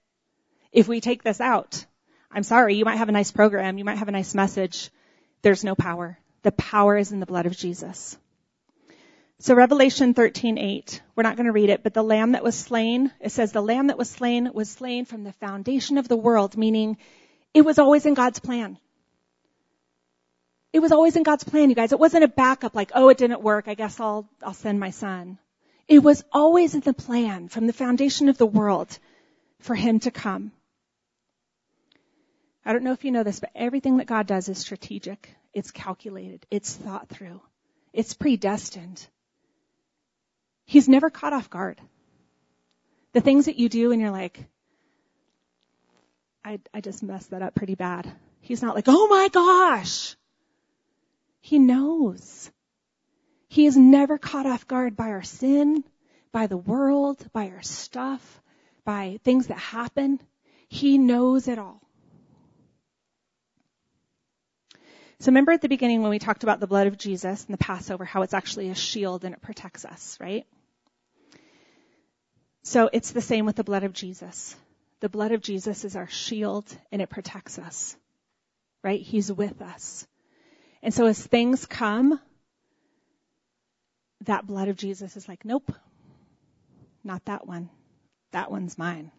If 0.70 0.86
we 0.86 1.00
take 1.00 1.22
this 1.22 1.40
out, 1.40 1.86
I'm 2.30 2.42
sorry, 2.42 2.74
you 2.74 2.84
might 2.84 2.98
have 2.98 3.08
a 3.08 3.12
nice 3.12 3.32
program, 3.32 3.78
you 3.78 3.86
might 3.86 3.96
have 3.96 4.08
a 4.08 4.12
nice 4.12 4.34
message. 4.34 4.90
There's 5.40 5.64
no 5.64 5.74
power. 5.74 6.18
The 6.42 6.52
power 6.52 6.94
is 6.94 7.10
in 7.10 7.20
the 7.20 7.26
blood 7.26 7.46
of 7.46 7.56
Jesus. 7.56 8.18
So 9.38 9.54
Revelation 9.54 10.12
13:8, 10.12 11.00
we're 11.16 11.22
not 11.22 11.36
going 11.36 11.46
to 11.46 11.52
read 11.52 11.70
it, 11.70 11.82
but 11.82 11.94
the 11.94 12.02
lamb 12.02 12.32
that 12.32 12.44
was 12.44 12.54
slain, 12.54 13.10
it 13.18 13.32
says 13.32 13.50
the 13.50 13.62
lamb 13.62 13.86
that 13.86 13.96
was 13.96 14.10
slain 14.10 14.50
was 14.52 14.68
slain 14.68 15.06
from 15.06 15.24
the 15.24 15.32
foundation 15.32 15.96
of 15.96 16.08
the 16.08 16.18
world, 16.18 16.58
meaning 16.58 16.98
it 17.54 17.62
was 17.62 17.78
always 17.78 18.04
in 18.04 18.12
God's 18.12 18.40
plan. 18.40 18.78
It 20.74 20.80
was 20.80 20.92
always 20.92 21.16
in 21.16 21.22
God's 21.22 21.44
plan, 21.44 21.70
you 21.70 21.76
guys. 21.76 21.92
It 21.92 21.98
wasn't 21.98 22.24
a 22.24 22.28
backup 22.28 22.74
like, 22.74 22.92
oh, 22.94 23.08
it 23.08 23.16
didn't 23.16 23.40
work. 23.40 23.68
I 23.68 23.74
guess 23.74 24.00
I'll, 24.00 24.28
I'll 24.42 24.52
send 24.52 24.78
my 24.78 24.90
son. 24.90 25.38
It 25.88 26.02
was 26.02 26.24
always 26.32 26.74
in 26.74 26.80
the 26.80 26.94
plan 26.94 27.48
from 27.48 27.66
the 27.66 27.72
foundation 27.72 28.28
of 28.28 28.38
the 28.38 28.46
world 28.46 28.98
for 29.60 29.74
him 29.74 30.00
to 30.00 30.10
come. 30.10 30.52
I 32.64 32.72
don't 32.72 32.84
know 32.84 32.92
if 32.92 33.04
you 33.04 33.10
know 33.10 33.24
this, 33.24 33.40
but 33.40 33.50
everything 33.54 33.96
that 33.96 34.06
God 34.06 34.26
does 34.26 34.48
is 34.48 34.58
strategic. 34.58 35.34
It's 35.52 35.70
calculated. 35.70 36.46
It's 36.50 36.74
thought 36.74 37.08
through. 37.08 37.40
It's 37.92 38.14
predestined. 38.14 39.06
He's 40.64 40.88
never 40.88 41.10
caught 41.10 41.32
off 41.32 41.50
guard. 41.50 41.80
The 43.12 43.20
things 43.20 43.46
that 43.46 43.58
you 43.58 43.68
do 43.68 43.92
and 43.92 44.00
you're 44.00 44.10
like, 44.10 44.46
I, 46.44 46.60
I 46.72 46.80
just 46.80 47.02
messed 47.02 47.30
that 47.30 47.42
up 47.42 47.54
pretty 47.54 47.74
bad. 47.74 48.10
He's 48.40 48.62
not 48.62 48.74
like, 48.74 48.86
oh 48.86 49.08
my 49.08 49.28
gosh. 49.28 50.16
He 51.40 51.58
knows. 51.58 52.50
He 53.52 53.66
is 53.66 53.76
never 53.76 54.16
caught 54.16 54.46
off 54.46 54.66
guard 54.66 54.96
by 54.96 55.08
our 55.08 55.22
sin, 55.22 55.84
by 56.32 56.46
the 56.46 56.56
world, 56.56 57.22
by 57.34 57.50
our 57.50 57.60
stuff, 57.60 58.40
by 58.82 59.20
things 59.24 59.48
that 59.48 59.58
happen. 59.58 60.20
He 60.70 60.96
knows 60.96 61.48
it 61.48 61.58
all. 61.58 61.82
So 65.18 65.26
remember 65.26 65.52
at 65.52 65.60
the 65.60 65.68
beginning 65.68 66.00
when 66.00 66.08
we 66.08 66.18
talked 66.18 66.44
about 66.44 66.60
the 66.60 66.66
blood 66.66 66.86
of 66.86 66.96
Jesus 66.96 67.44
and 67.44 67.52
the 67.52 67.62
Passover, 67.62 68.06
how 68.06 68.22
it's 68.22 68.32
actually 68.32 68.70
a 68.70 68.74
shield 68.74 69.22
and 69.22 69.34
it 69.34 69.42
protects 69.42 69.84
us, 69.84 70.16
right? 70.18 70.46
So 72.62 72.88
it's 72.90 73.10
the 73.10 73.20
same 73.20 73.44
with 73.44 73.56
the 73.56 73.64
blood 73.64 73.84
of 73.84 73.92
Jesus. 73.92 74.56
The 75.00 75.10
blood 75.10 75.32
of 75.32 75.42
Jesus 75.42 75.84
is 75.84 75.94
our 75.94 76.08
shield 76.08 76.74
and 76.90 77.02
it 77.02 77.10
protects 77.10 77.58
us, 77.58 77.98
right? 78.82 79.02
He's 79.02 79.30
with 79.30 79.60
us. 79.60 80.06
And 80.82 80.94
so 80.94 81.04
as 81.04 81.22
things 81.22 81.66
come, 81.66 82.18
that 84.24 84.46
blood 84.46 84.68
of 84.68 84.76
Jesus 84.76 85.16
is 85.16 85.28
like, 85.28 85.44
nope, 85.44 85.72
not 87.04 87.24
that 87.24 87.46
one. 87.46 87.68
That 88.32 88.50
one's 88.50 88.78
mine. 88.78 89.10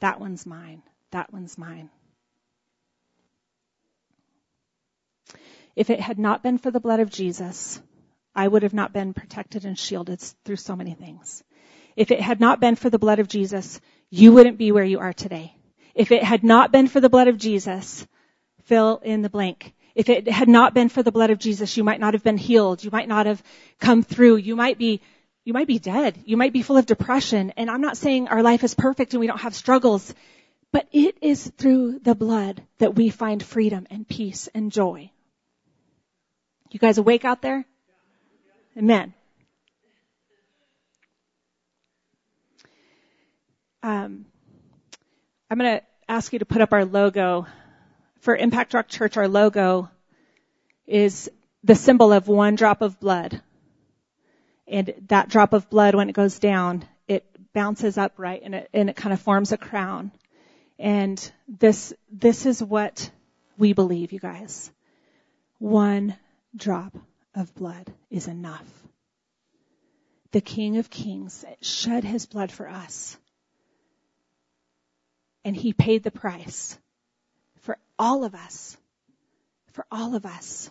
That 0.00 0.20
one's 0.20 0.46
mine. 0.46 0.82
That 1.10 1.32
one's 1.32 1.58
mine. 1.58 1.90
If 5.74 5.90
it 5.90 6.00
had 6.00 6.18
not 6.18 6.42
been 6.42 6.58
for 6.58 6.70
the 6.70 6.80
blood 6.80 7.00
of 7.00 7.10
Jesus, 7.10 7.80
I 8.34 8.46
would 8.46 8.62
have 8.62 8.74
not 8.74 8.92
been 8.92 9.14
protected 9.14 9.64
and 9.64 9.78
shielded 9.78 10.20
through 10.44 10.56
so 10.56 10.76
many 10.76 10.94
things. 10.94 11.42
If 11.96 12.10
it 12.10 12.20
had 12.20 12.40
not 12.40 12.60
been 12.60 12.76
for 12.76 12.90
the 12.90 12.98
blood 12.98 13.18
of 13.18 13.28
Jesus, 13.28 13.80
you 14.10 14.32
wouldn't 14.32 14.58
be 14.58 14.72
where 14.72 14.84
you 14.84 15.00
are 15.00 15.12
today. 15.12 15.54
If 15.94 16.12
it 16.12 16.22
had 16.22 16.44
not 16.44 16.72
been 16.72 16.88
for 16.88 17.00
the 17.00 17.10
blood 17.10 17.28
of 17.28 17.38
Jesus, 17.38 18.06
fill 18.64 19.00
in 19.02 19.22
the 19.22 19.30
blank. 19.30 19.74
If 19.94 20.08
it 20.08 20.28
had 20.28 20.48
not 20.48 20.74
been 20.74 20.88
for 20.88 21.02
the 21.02 21.12
blood 21.12 21.30
of 21.30 21.38
Jesus, 21.38 21.76
you 21.76 21.84
might 21.84 22.00
not 22.00 22.14
have 22.14 22.22
been 22.22 22.38
healed. 22.38 22.82
You 22.82 22.90
might 22.90 23.08
not 23.08 23.26
have 23.26 23.42
come 23.78 24.02
through. 24.02 24.36
You 24.36 24.56
might 24.56 24.78
be, 24.78 25.00
you 25.44 25.52
might 25.52 25.66
be 25.66 25.78
dead. 25.78 26.18
You 26.24 26.36
might 26.36 26.52
be 26.52 26.62
full 26.62 26.76
of 26.76 26.86
depression. 26.86 27.52
And 27.56 27.70
I'm 27.70 27.80
not 27.80 27.96
saying 27.96 28.28
our 28.28 28.42
life 28.42 28.64
is 28.64 28.74
perfect 28.74 29.12
and 29.14 29.20
we 29.20 29.26
don't 29.26 29.40
have 29.40 29.54
struggles, 29.54 30.14
but 30.72 30.88
it 30.92 31.18
is 31.20 31.52
through 31.58 31.98
the 32.00 32.14
blood 32.14 32.62
that 32.78 32.94
we 32.94 33.10
find 33.10 33.42
freedom 33.42 33.86
and 33.90 34.08
peace 34.08 34.48
and 34.54 34.72
joy. 34.72 35.10
You 36.70 36.80
guys 36.80 36.98
awake 36.98 37.24
out 37.24 37.42
there? 37.42 37.64
Amen. 38.78 39.12
um, 43.82 44.26
I'm 45.50 45.58
going 45.58 45.78
to 45.78 45.84
ask 46.08 46.32
you 46.32 46.38
to 46.38 46.46
put 46.46 46.62
up 46.62 46.72
our 46.72 46.84
logo. 46.84 47.46
For 48.22 48.36
Impact 48.36 48.72
Rock 48.72 48.86
Church, 48.86 49.16
our 49.16 49.26
logo 49.26 49.90
is 50.86 51.28
the 51.64 51.74
symbol 51.74 52.12
of 52.12 52.28
one 52.28 52.54
drop 52.54 52.80
of 52.80 53.00
blood. 53.00 53.42
And 54.68 54.94
that 55.08 55.28
drop 55.28 55.52
of 55.52 55.68
blood, 55.68 55.96
when 55.96 56.08
it 56.08 56.12
goes 56.12 56.38
down, 56.38 56.84
it 57.08 57.26
bounces 57.52 57.98
upright 57.98 58.42
and 58.44 58.54
it, 58.54 58.70
and 58.72 58.88
it 58.88 58.94
kind 58.94 59.12
of 59.12 59.20
forms 59.20 59.50
a 59.50 59.56
crown. 59.56 60.12
And 60.78 61.32
this, 61.48 61.92
this 62.12 62.46
is 62.46 62.62
what 62.62 63.10
we 63.58 63.72
believe, 63.72 64.12
you 64.12 64.20
guys. 64.20 64.70
One 65.58 66.16
drop 66.54 66.96
of 67.34 67.52
blood 67.56 67.92
is 68.08 68.28
enough. 68.28 68.70
The 70.30 70.40
King 70.40 70.76
of 70.76 70.90
Kings 70.90 71.44
shed 71.60 72.04
his 72.04 72.26
blood 72.26 72.52
for 72.52 72.68
us. 72.68 73.16
And 75.44 75.56
he 75.56 75.72
paid 75.72 76.04
the 76.04 76.12
price 76.12 76.78
for 77.62 77.78
all 77.98 78.24
of 78.24 78.34
us. 78.34 78.76
For 79.72 79.86
all 79.90 80.14
of 80.14 80.26
us. 80.26 80.70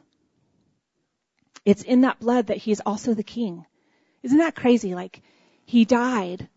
It's 1.65 1.83
in 1.83 2.01
that 2.01 2.19
blood 2.19 2.47
that 2.47 2.57
he's 2.57 2.79
also 2.79 3.13
the 3.13 3.23
king. 3.23 3.65
Isn't 4.23 4.37
that 4.37 4.55
crazy? 4.55 4.95
Like, 4.95 5.21
he 5.65 5.85
died, 5.85 6.47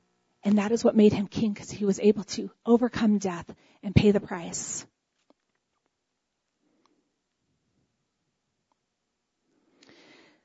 and 0.43 0.59
that 0.59 0.73
is 0.73 0.85
what 0.85 0.97
made 0.97 1.13
him 1.13 1.27
king 1.27 1.53
because 1.53 1.71
he 1.71 1.85
was 1.85 2.01
able 2.01 2.25
to 2.25 2.51
overcome 2.67 3.19
death 3.19 3.47
and 3.83 3.95
pay 3.95 4.11
the 4.11 4.21
price. 4.21 4.87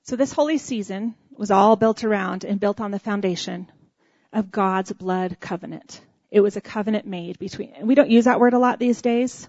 So 0.03 0.15
this 0.15 0.33
holy 0.33 0.57
season 0.57 1.15
was 1.31 1.51
all 1.51 1.75
built 1.75 2.03
around 2.03 2.43
and 2.43 2.59
built 2.59 2.81
on 2.81 2.91
the 2.91 2.99
foundation 2.99 3.71
of 4.33 4.51
God's 4.51 4.91
blood 4.91 5.39
covenant. 5.39 6.01
It 6.31 6.41
was 6.41 6.57
a 6.57 6.61
covenant 6.61 7.05
made 7.05 7.39
between, 7.39 7.73
and 7.75 7.87
we 7.87 7.95
don't 7.95 8.09
use 8.09 8.25
that 8.25 8.39
word 8.39 8.53
a 8.53 8.59
lot 8.59 8.79
these 8.79 9.01
days. 9.01 9.47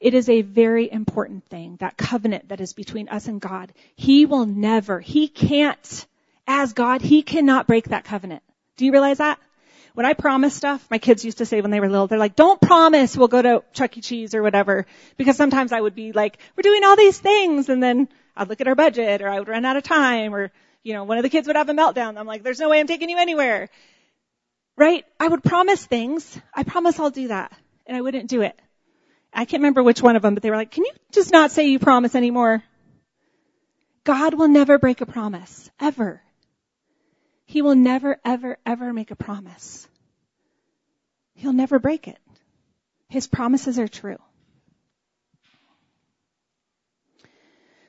It 0.00 0.14
is 0.14 0.30
a 0.30 0.40
very 0.40 0.90
important 0.90 1.44
thing, 1.50 1.76
that 1.80 1.98
covenant 1.98 2.48
that 2.48 2.60
is 2.60 2.72
between 2.72 3.10
us 3.10 3.28
and 3.28 3.40
God. 3.40 3.72
He 3.94 4.24
will 4.24 4.46
never, 4.46 4.98
He 4.98 5.28
can't, 5.28 6.06
as 6.46 6.72
God, 6.72 7.02
He 7.02 7.22
cannot 7.22 7.66
break 7.66 7.90
that 7.90 8.04
covenant. 8.04 8.42
Do 8.78 8.86
you 8.86 8.92
realize 8.92 9.18
that? 9.18 9.38
When 9.92 10.06
I 10.06 10.14
promise 10.14 10.54
stuff, 10.54 10.86
my 10.90 10.98
kids 10.98 11.24
used 11.24 11.38
to 11.38 11.46
say 11.46 11.60
when 11.60 11.70
they 11.70 11.80
were 11.80 11.88
little, 11.88 12.06
they're 12.06 12.18
like, 12.18 12.36
don't 12.36 12.60
promise 12.60 13.16
we'll 13.16 13.28
go 13.28 13.42
to 13.42 13.62
Chuck 13.74 13.98
E. 13.98 14.00
Cheese 14.00 14.34
or 14.34 14.42
whatever. 14.42 14.86
Because 15.18 15.36
sometimes 15.36 15.72
I 15.72 15.80
would 15.80 15.94
be 15.94 16.12
like, 16.12 16.38
we're 16.56 16.62
doing 16.62 16.84
all 16.84 16.96
these 16.96 17.18
things 17.18 17.68
and 17.68 17.82
then 17.82 18.08
I'd 18.36 18.48
look 18.48 18.60
at 18.60 18.68
our 18.68 18.74
budget 18.74 19.20
or 19.20 19.28
I 19.28 19.38
would 19.38 19.48
run 19.48 19.64
out 19.64 19.76
of 19.76 19.82
time 19.82 20.34
or, 20.34 20.50
you 20.82 20.94
know, 20.94 21.04
one 21.04 21.18
of 21.18 21.24
the 21.24 21.28
kids 21.28 21.46
would 21.46 21.56
have 21.56 21.68
a 21.68 21.74
meltdown. 21.74 22.18
I'm 22.18 22.26
like, 22.26 22.42
there's 22.42 22.60
no 22.60 22.70
way 22.70 22.80
I'm 22.80 22.86
taking 22.86 23.10
you 23.10 23.18
anywhere. 23.18 23.68
Right? 24.76 25.04
I 25.18 25.28
would 25.28 25.42
promise 25.42 25.84
things. 25.84 26.40
I 26.54 26.62
promise 26.62 26.98
I'll 26.98 27.10
do 27.10 27.28
that. 27.28 27.52
And 27.86 27.96
I 27.96 28.00
wouldn't 28.00 28.30
do 28.30 28.42
it. 28.42 28.58
I 29.32 29.44
can't 29.44 29.60
remember 29.60 29.82
which 29.82 30.02
one 30.02 30.16
of 30.16 30.22
them, 30.22 30.34
but 30.34 30.42
they 30.42 30.50
were 30.50 30.56
like, 30.56 30.70
can 30.70 30.84
you 30.84 30.92
just 31.12 31.32
not 31.32 31.50
say 31.50 31.68
you 31.68 31.78
promise 31.78 32.14
anymore? 32.14 32.62
God 34.04 34.34
will 34.34 34.48
never 34.48 34.78
break 34.78 35.00
a 35.00 35.06
promise. 35.06 35.70
Ever. 35.80 36.22
He 37.46 37.62
will 37.62 37.74
never, 37.74 38.18
ever, 38.24 38.58
ever 38.64 38.92
make 38.92 39.10
a 39.10 39.16
promise. 39.16 39.88
He'll 41.34 41.52
never 41.52 41.78
break 41.78 42.08
it. 42.08 42.18
His 43.08 43.26
promises 43.26 43.78
are 43.78 43.88
true. 43.88 44.18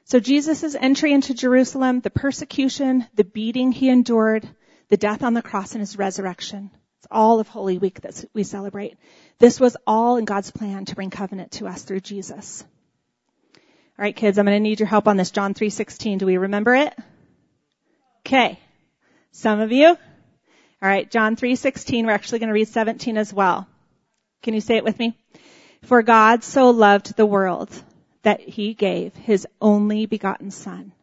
So 0.06 0.20
Jesus' 0.20 0.76
entry 0.76 1.14
into 1.14 1.34
Jerusalem, 1.34 2.02
the 2.02 2.10
persecution, 2.10 3.08
the 3.16 3.24
beating 3.24 3.72
he 3.72 3.88
endured, 3.88 4.48
the 4.90 4.98
death 4.98 5.24
on 5.24 5.34
the 5.34 5.42
cross 5.42 5.72
and 5.72 5.80
his 5.80 5.98
resurrection. 5.98 6.72
It's 7.02 7.08
all 7.10 7.40
of 7.40 7.48
Holy 7.48 7.80
Week 7.80 8.00
that 8.02 8.26
we 8.32 8.44
celebrate. 8.44 8.96
This 9.40 9.60
was 9.60 9.76
all 9.88 10.18
in 10.18 10.26
God's 10.26 10.52
plan 10.52 10.86
to 10.86 10.94
bring 10.94 11.10
covenant 11.10 11.54
to 11.54 11.68
us 11.68 11.82
through 11.82 12.02
Jesus. 12.02 12.64
All 13.56 14.04
right, 14.04 14.16
kids, 14.16 14.38
I'm 14.38 14.46
going 14.46 14.56
to 14.56 14.60
need 14.60 14.80
your 14.80 14.86
help 14.86 15.08
on 15.08 15.18
this. 15.18 15.32
John 15.32 15.56
3:16. 15.56 16.20
Do 16.20 16.28
we 16.28 16.38
remember 16.38 16.76
it? 16.76 16.94
Okay. 18.20 18.60
Some 19.32 19.62
of 19.62 19.72
you? 19.72 19.88
All 19.88 19.98
right, 20.80 21.10
John 21.10 21.36
3:16. 21.36 22.06
We're 22.06 22.12
actually 22.12 22.38
going 22.38 22.50
to 22.50 22.54
read 22.54 22.68
17 22.68 23.18
as 23.18 23.34
well. 23.34 23.68
Can 24.44 24.54
you 24.54 24.62
say 24.62 24.78
it 24.78 24.84
with 24.84 25.00
me? 25.00 25.18
For 25.82 26.04
God 26.04 26.44
so 26.44 26.70
loved 26.70 27.18
the 27.18 27.26
world 27.26 27.72
that 28.22 28.42
he 28.42 28.76
gave 28.76 29.16
his 29.16 29.48
only 29.60 30.06
begotten 30.06 30.52
son, 30.52 30.94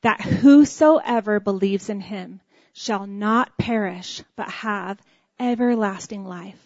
that 0.00 0.22
whosoever 0.22 1.40
believes 1.40 1.90
in 1.90 2.00
him 2.00 2.40
shall 2.72 3.06
not 3.06 3.58
perish, 3.58 4.22
but 4.34 4.48
have 4.48 4.98
everlasting 5.38 6.24
life. 6.24 6.62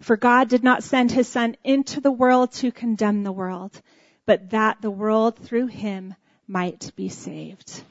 For 0.00 0.16
God 0.16 0.48
did 0.48 0.62
not 0.62 0.82
send 0.82 1.10
his 1.10 1.28
son 1.28 1.56
into 1.64 2.00
the 2.00 2.12
world 2.12 2.52
to 2.52 2.70
condemn 2.70 3.22
the 3.22 3.32
world, 3.32 3.80
but 4.26 4.50
that 4.50 4.80
the 4.82 4.90
world 4.90 5.38
through 5.38 5.68
him 5.68 6.14
might 6.46 6.92
be 6.96 7.08
saved. 7.08 7.82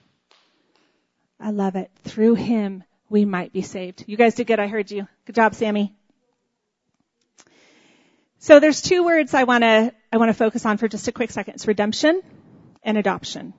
I 1.40 1.52
love 1.52 1.76
it. 1.76 1.92
Through 2.04 2.36
him 2.36 2.84
we 3.10 3.26
might 3.26 3.52
be 3.52 3.62
saved. 3.62 4.04
You 4.08 4.18
guys 4.18 4.36
did 4.36 4.48
good. 4.48 4.60
I 4.60 4.68
heard 4.68 4.92
you. 4.92 5.08
Good 5.26 5.36
job, 5.36 5.56
Sammy. 5.56 5.94
So 8.40 8.60
there's 8.60 8.82
two 8.82 9.04
words 9.04 9.34
I 9.34 9.44
want 9.44 9.64
to 9.64 9.94
I 10.12 10.18
want 10.18 10.30
to 10.30 10.34
focus 10.34 10.66
on 10.66 10.78
for 10.78 10.88
just 10.88 11.08
a 11.08 11.12
quick 11.12 11.32
second. 11.32 11.56
It's 11.56 11.68
redemption 11.68 12.22
and 12.84 12.98
adoption. 12.98 13.54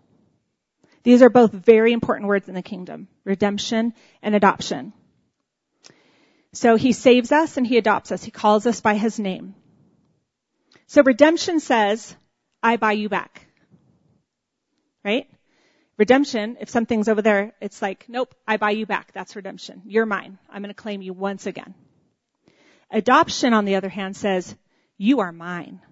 These 1.02 1.22
are 1.22 1.28
both 1.28 1.52
very 1.52 1.92
important 1.92 2.28
words 2.28 2.48
in 2.48 2.54
the 2.54 2.62
kingdom. 2.62 3.08
Redemption 3.24 3.94
and 4.22 4.34
adoption. 4.34 4.92
So 6.56 6.76
he 6.76 6.92
saves 6.92 7.32
us 7.32 7.58
and 7.58 7.66
he 7.66 7.76
adopts 7.76 8.10
us. 8.12 8.24
He 8.24 8.30
calls 8.30 8.64
us 8.66 8.80
by 8.80 8.94
his 8.94 9.18
name. 9.18 9.54
So 10.86 11.02
redemption 11.02 11.60
says, 11.60 12.16
I 12.62 12.78
buy 12.78 12.92
you 12.92 13.10
back. 13.10 13.46
Right? 15.04 15.28
Redemption, 15.98 16.56
if 16.58 16.70
something's 16.70 17.10
over 17.10 17.20
there, 17.20 17.52
it's 17.60 17.82
like, 17.82 18.06
nope, 18.08 18.34
I 18.48 18.56
buy 18.56 18.70
you 18.70 18.86
back. 18.86 19.12
That's 19.12 19.36
redemption. 19.36 19.82
You're 19.84 20.06
mine. 20.06 20.38
I'm 20.48 20.62
going 20.62 20.74
to 20.74 20.82
claim 20.82 21.02
you 21.02 21.12
once 21.12 21.44
again. 21.44 21.74
Adoption, 22.90 23.52
on 23.52 23.66
the 23.66 23.74
other 23.76 23.90
hand, 23.90 24.16
says, 24.16 24.56
you 24.96 25.20
are 25.20 25.32
mine. 25.32 25.82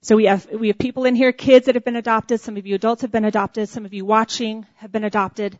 So 0.00 0.16
we 0.16 0.24
have, 0.24 0.48
we 0.50 0.68
have 0.68 0.78
people 0.78 1.04
in 1.04 1.16
here, 1.16 1.32
kids 1.32 1.66
that 1.66 1.74
have 1.74 1.84
been 1.84 1.96
adopted. 1.96 2.40
Some 2.40 2.56
of 2.56 2.66
you 2.66 2.76
adults 2.76 3.02
have 3.02 3.12
been 3.12 3.26
adopted. 3.26 3.68
Some 3.68 3.84
of 3.84 3.92
you 3.92 4.06
watching 4.06 4.64
have 4.76 4.90
been 4.90 5.04
adopted. 5.04 5.58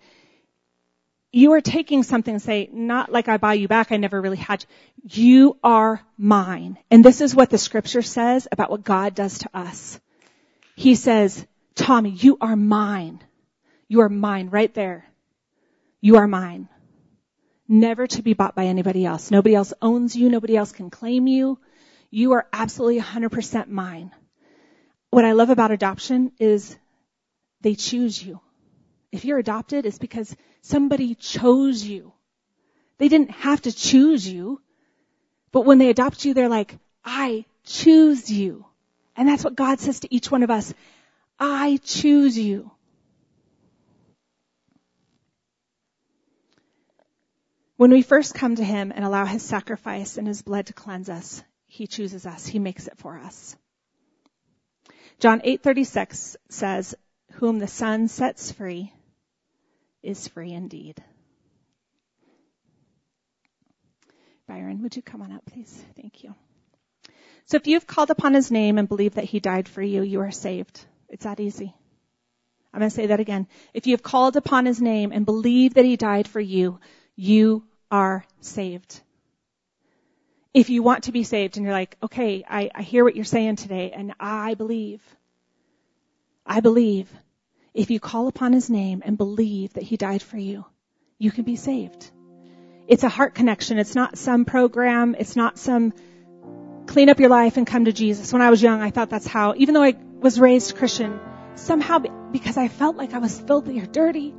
You 1.34 1.52
are 1.52 1.62
taking 1.62 2.02
something 2.02 2.34
and 2.34 2.42
say, 2.42 2.68
not 2.70 3.10
like 3.10 3.26
I 3.26 3.38
buy 3.38 3.54
you 3.54 3.66
back. 3.66 3.90
I 3.90 3.96
never 3.96 4.20
really 4.20 4.36
had 4.36 4.62
you. 4.62 4.68
You 5.04 5.58
are 5.64 6.00
mine. 6.16 6.78
And 6.90 7.04
this 7.04 7.20
is 7.20 7.34
what 7.34 7.50
the 7.50 7.58
scripture 7.58 8.02
says 8.02 8.46
about 8.52 8.70
what 8.70 8.84
God 8.84 9.16
does 9.16 9.38
to 9.38 9.50
us. 9.52 9.98
He 10.76 10.94
says, 10.94 11.44
Tommy, 11.74 12.10
you 12.10 12.38
are 12.40 12.54
mine. 12.54 13.20
You 13.88 14.02
are 14.02 14.08
mine 14.08 14.48
right 14.50 14.72
there. 14.72 15.04
You 16.00 16.16
are 16.16 16.28
mine. 16.28 16.68
Never 17.66 18.06
to 18.06 18.22
be 18.22 18.34
bought 18.34 18.54
by 18.54 18.66
anybody 18.66 19.04
else. 19.04 19.30
Nobody 19.30 19.54
else 19.54 19.72
owns 19.82 20.14
you. 20.14 20.28
Nobody 20.28 20.56
else 20.56 20.70
can 20.70 20.90
claim 20.90 21.26
you. 21.26 21.58
You 22.10 22.32
are 22.32 22.46
absolutely 22.52 23.00
100% 23.00 23.68
mine. 23.68 24.12
What 25.10 25.24
I 25.24 25.32
love 25.32 25.50
about 25.50 25.70
adoption 25.70 26.32
is 26.38 26.76
they 27.60 27.74
choose 27.74 28.22
you. 28.22 28.40
If 29.12 29.26
you're 29.26 29.38
adopted, 29.38 29.84
it's 29.84 29.98
because 29.98 30.34
somebody 30.62 31.14
chose 31.14 31.84
you. 31.84 32.12
They 32.96 33.08
didn't 33.08 33.30
have 33.30 33.60
to 33.62 33.72
choose 33.72 34.26
you, 34.26 34.60
but 35.52 35.66
when 35.66 35.78
they 35.78 35.90
adopt 35.90 36.24
you, 36.24 36.32
they're 36.32 36.48
like, 36.48 36.78
I 37.04 37.44
choose 37.64 38.30
you. 38.30 38.64
And 39.14 39.28
that's 39.28 39.44
what 39.44 39.54
God 39.54 39.80
says 39.80 40.00
to 40.00 40.14
each 40.14 40.30
one 40.30 40.42
of 40.42 40.50
us. 40.50 40.72
I 41.38 41.78
choose 41.84 42.38
you. 42.38 42.70
When 47.76 47.90
we 47.90 48.02
first 48.02 48.34
come 48.34 48.56
to 48.56 48.64
Him 48.64 48.92
and 48.94 49.04
allow 49.04 49.26
His 49.26 49.42
sacrifice 49.42 50.16
and 50.16 50.26
His 50.26 50.40
blood 50.40 50.66
to 50.66 50.72
cleanse 50.72 51.10
us, 51.10 51.42
he 51.66 51.86
chooses 51.86 52.26
us. 52.26 52.46
He 52.46 52.58
makes 52.58 52.86
it 52.86 52.98
for 52.98 53.18
us. 53.18 53.56
John 55.18 55.40
8:36 55.40 56.36
says, 56.48 56.94
"Whom 57.32 57.58
the 57.58 57.66
Son 57.66 58.08
sets 58.08 58.52
free 58.52 58.92
is 60.02 60.28
free 60.28 60.52
indeed." 60.52 61.02
Byron, 64.46 64.82
would 64.82 64.96
you 64.96 65.02
come 65.02 65.22
on 65.22 65.32
up, 65.32 65.44
please? 65.46 65.84
Thank 65.96 66.24
you. 66.24 66.34
So 67.46 67.56
if 67.56 67.66
you've 67.66 67.86
called 67.86 68.10
upon 68.10 68.34
his 68.34 68.50
name 68.50 68.78
and 68.78 68.88
believe 68.88 69.14
that 69.14 69.24
he 69.24 69.40
died 69.40 69.68
for 69.68 69.82
you, 69.82 70.02
you 70.02 70.20
are 70.20 70.30
saved. 70.30 70.84
It's 71.08 71.24
that 71.24 71.40
easy. 71.40 71.74
I'm 72.72 72.80
going 72.80 72.90
to 72.90 72.94
say 72.94 73.06
that 73.06 73.20
again. 73.20 73.46
If 73.72 73.86
you 73.86 73.94
have 73.94 74.02
called 74.02 74.36
upon 74.36 74.66
his 74.66 74.80
name 74.80 75.12
and 75.12 75.24
believe 75.24 75.74
that 75.74 75.84
he 75.84 75.96
died 75.96 76.26
for 76.28 76.40
you, 76.40 76.80
you 77.16 77.64
are 77.90 78.24
saved 78.40 79.00
if 80.54 80.68
you 80.68 80.82
want 80.82 81.04
to 81.04 81.12
be 81.12 81.24
saved 81.24 81.56
and 81.56 81.64
you're 81.64 81.72
like, 81.72 81.96
okay, 82.02 82.44
I, 82.48 82.70
I 82.74 82.82
hear 82.82 83.04
what 83.04 83.16
you're 83.16 83.24
saying 83.24 83.56
today 83.56 83.92
and 83.94 84.14
I 84.20 84.54
believe. 84.54 85.00
I 86.44 86.60
believe. 86.60 87.10
If 87.74 87.90
you 87.90 88.00
call 88.00 88.28
upon 88.28 88.52
his 88.52 88.68
name 88.68 89.02
and 89.04 89.16
believe 89.16 89.74
that 89.74 89.82
he 89.82 89.96
died 89.96 90.22
for 90.22 90.36
you, 90.36 90.64
you 91.18 91.30
can 91.30 91.44
be 91.44 91.56
saved. 91.56 92.10
It's 92.86 93.02
a 93.02 93.08
heart 93.08 93.34
connection. 93.34 93.78
It's 93.78 93.94
not 93.94 94.18
some 94.18 94.44
program. 94.44 95.14
It's 95.18 95.36
not 95.36 95.58
some 95.58 95.94
clean 96.86 97.08
up 97.08 97.18
your 97.18 97.30
life 97.30 97.56
and 97.56 97.66
come 97.66 97.86
to 97.86 97.92
Jesus. 97.92 98.32
When 98.32 98.42
I 98.42 98.50
was 98.50 98.62
young, 98.62 98.82
I 98.82 98.90
thought 98.90 99.08
that's 99.08 99.26
how, 99.26 99.54
even 99.56 99.74
though 99.74 99.82
I 99.82 99.96
was 100.20 100.38
raised 100.38 100.76
Christian, 100.76 101.18
somehow 101.54 102.00
because 102.30 102.58
I 102.58 102.68
felt 102.68 102.96
like 102.96 103.14
I 103.14 103.18
was 103.18 103.40
filthy 103.40 103.80
or 103.80 103.86
dirty, 103.86 104.34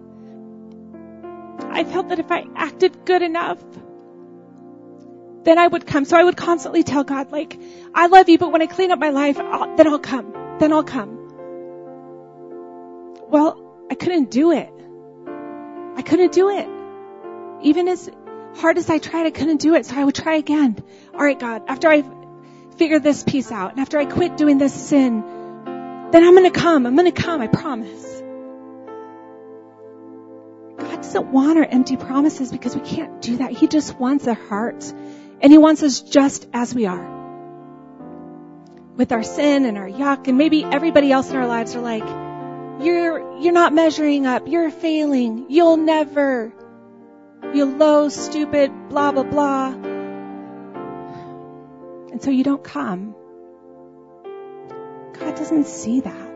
I 1.59 1.83
felt 1.85 2.09
that 2.09 2.19
if 2.19 2.31
I 2.31 2.45
acted 2.55 3.05
good 3.05 3.23
enough, 3.23 3.63
then 5.43 5.57
I 5.57 5.67
would 5.67 5.87
come. 5.87 6.05
So 6.05 6.17
I 6.17 6.23
would 6.23 6.37
constantly 6.37 6.83
tell 6.83 7.03
God, 7.03 7.31
like, 7.31 7.59
I 7.95 8.07
love 8.07 8.29
you, 8.29 8.37
but 8.37 8.51
when 8.51 8.61
I 8.61 8.67
clean 8.67 8.91
up 8.91 8.99
my 8.99 9.09
life, 9.09 9.39
I'll, 9.39 9.75
then 9.75 9.87
I'll 9.87 9.99
come. 9.99 10.57
Then 10.59 10.71
I'll 10.71 10.83
come. 10.83 11.22
Well, 13.33 13.87
I 13.89 13.95
couldn't 13.95 14.29
do 14.29 14.51
it. 14.51 14.71
I 15.97 16.03
couldn't 16.03 16.33
do 16.33 16.49
it. 16.49 16.69
Even 17.63 17.87
as 17.87 18.07
hard 18.57 18.77
as 18.77 18.91
I 18.91 18.99
tried, 18.99 19.25
I 19.25 19.31
couldn't 19.31 19.59
do 19.59 19.73
it. 19.73 19.87
So 19.87 19.95
I 19.95 20.03
would 20.03 20.13
try 20.13 20.35
again. 20.35 20.77
All 21.15 21.19
right, 21.19 21.39
God, 21.39 21.63
after 21.67 21.89
I 21.89 22.03
figure 22.77 22.99
this 22.99 23.23
piece 23.23 23.51
out 23.51 23.71
and 23.71 23.79
after 23.79 23.97
I 23.97 24.05
quit 24.05 24.37
doing 24.37 24.59
this 24.59 24.71
sin, 24.71 25.21
then 26.11 26.23
I'm 26.23 26.35
going 26.35 26.43
to 26.43 26.59
come. 26.59 26.85
I'm 26.85 26.95
going 26.95 27.11
to 27.11 27.21
come. 27.23 27.41
I 27.41 27.47
promise. 27.47 28.21
God 30.77 30.97
doesn't 30.97 31.25
want 31.25 31.57
our 31.57 31.65
empty 31.65 31.97
promises 31.97 32.51
because 32.51 32.75
we 32.75 32.81
can't 32.81 33.19
do 33.19 33.37
that. 33.37 33.51
He 33.51 33.65
just 33.65 33.99
wants 33.99 34.27
a 34.27 34.35
heart 34.35 34.83
and 35.41 35.51
He 35.51 35.57
wants 35.57 35.81
us 35.81 36.01
just 36.01 36.47
as 36.53 36.75
we 36.75 36.85
are. 36.85 37.09
With 38.95 39.11
our 39.11 39.23
sin 39.23 39.65
and 39.65 39.75
our 39.79 39.89
yuck 39.89 40.27
and 40.27 40.37
maybe 40.37 40.63
everybody 40.63 41.11
else 41.11 41.31
in 41.31 41.35
our 41.35 41.47
lives 41.47 41.75
are 41.75 41.81
like, 41.81 42.32
you're, 42.81 43.39
you're 43.39 43.53
not 43.53 43.73
measuring 43.73 44.25
up. 44.25 44.47
You're 44.47 44.71
failing. 44.71 45.45
You'll 45.49 45.77
never. 45.77 46.53
You 47.53 47.65
low, 47.65 48.09
stupid, 48.09 48.89
blah, 48.89 49.11
blah, 49.11 49.23
blah. 49.23 49.67
And 52.11 52.21
so 52.21 52.31
you 52.31 52.43
don't 52.43 52.63
come. 52.63 53.15
God 55.19 55.35
doesn't 55.35 55.67
see 55.67 56.01
that. 56.01 56.33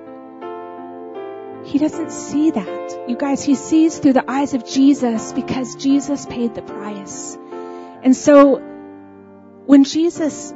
He 1.65 1.79
doesn't 1.79 2.11
see 2.11 2.51
that. 2.51 3.05
You 3.07 3.17
guys, 3.17 3.43
He 3.43 3.55
sees 3.55 3.97
through 3.99 4.13
the 4.13 4.29
eyes 4.29 4.53
of 4.53 4.65
Jesus 4.65 5.33
because 5.33 5.75
Jesus 5.75 6.25
paid 6.25 6.55
the 6.55 6.61
price. 6.61 7.37
And 8.03 8.15
so 8.15 8.57
when 9.65 9.83
Jesus 9.83 10.53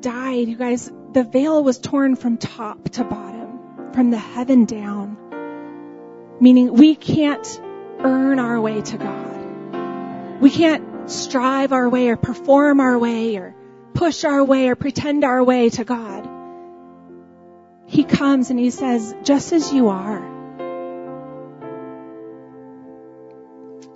died, 0.00 0.48
you 0.48 0.56
guys, 0.56 0.90
the 1.12 1.24
veil 1.24 1.64
was 1.64 1.78
torn 1.78 2.14
from 2.14 2.36
top 2.36 2.88
to 2.90 3.02
bottom, 3.02 3.33
from 3.94 4.10
the 4.10 4.18
heaven 4.18 4.64
down. 4.64 5.16
Meaning 6.40 6.74
we 6.74 6.96
can't 6.96 7.60
earn 8.00 8.40
our 8.40 8.60
way 8.60 8.82
to 8.82 8.98
God. 8.98 10.40
We 10.40 10.50
can't 10.50 11.08
strive 11.08 11.72
our 11.72 11.88
way 11.88 12.08
or 12.08 12.16
perform 12.16 12.80
our 12.80 12.98
way 12.98 13.36
or 13.36 13.54
push 13.94 14.24
our 14.24 14.42
way 14.42 14.68
or 14.68 14.74
pretend 14.74 15.22
our 15.22 15.42
way 15.44 15.70
to 15.70 15.84
God. 15.84 16.28
He 17.86 18.02
comes 18.02 18.50
and 18.50 18.58
he 18.58 18.70
says, 18.70 19.14
just 19.22 19.52
as 19.52 19.72
you 19.72 19.88
are. 19.88 20.20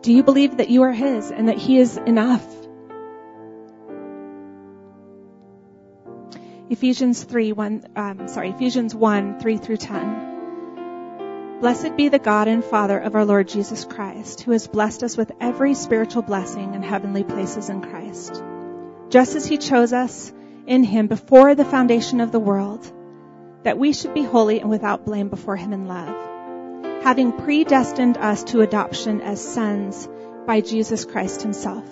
Do 0.03 0.13
you 0.13 0.23
believe 0.23 0.59
that 0.59 0.71
you 0.71 0.83
are 0.85 0.93
his 0.93 1.33
and 1.33 1.49
that 1.49 1.59
he 1.59 1.79
is 1.79 1.97
enough? 1.97 2.47
Ephesians 6.71 7.25
3, 7.25 7.53
1, 7.53 7.85
um, 7.97 8.29
sorry, 8.29 8.51
Ephesians 8.51 8.95
1, 8.95 9.41
3 9.41 9.57
through 9.57 9.79
10. 9.79 11.61
Blessed 11.61 11.97
be 11.97 12.09
the 12.09 12.19
God 12.19 12.47
and 12.47 12.63
Father 12.63 12.99
of 12.99 13.15
our 13.15 13.25
Lord 13.25 13.49
Jesus 13.49 13.87
Christ, 13.87 14.43
who 14.43 14.53
has 14.53 14.69
blessed 14.69 15.03
us 15.03 15.17
with 15.17 15.33
every 15.41 15.73
spiritual 15.73 16.21
blessing 16.21 16.75
in 16.75 16.83
heavenly 16.83 17.25
places 17.25 17.71
in 17.71 17.81
Christ. 17.81 18.43
Just 19.09 19.35
as 19.35 19.47
he 19.47 19.57
chose 19.57 19.95
us 19.95 20.31
in 20.67 20.85
him 20.85 21.07
before 21.07 21.55
the 21.55 21.65
foundation 21.65 22.21
of 22.21 22.33
the 22.33 22.39
world, 22.39 22.93
that 23.63 23.79
we 23.79 23.95
should 23.95 24.13
be 24.13 24.23
holy 24.23 24.61
and 24.61 24.69
without 24.69 25.07
blame 25.07 25.31
before 25.31 25.57
him 25.57 25.73
in 25.73 25.89
love, 25.89 27.03
having 27.03 27.33
predestined 27.33 28.19
us 28.19 28.45
to 28.45 28.61
adoption 28.61 29.23
as 29.23 29.43
sons 29.43 30.07
by 30.47 30.61
Jesus 30.61 31.07
Christ 31.07 31.41
himself, 31.41 31.89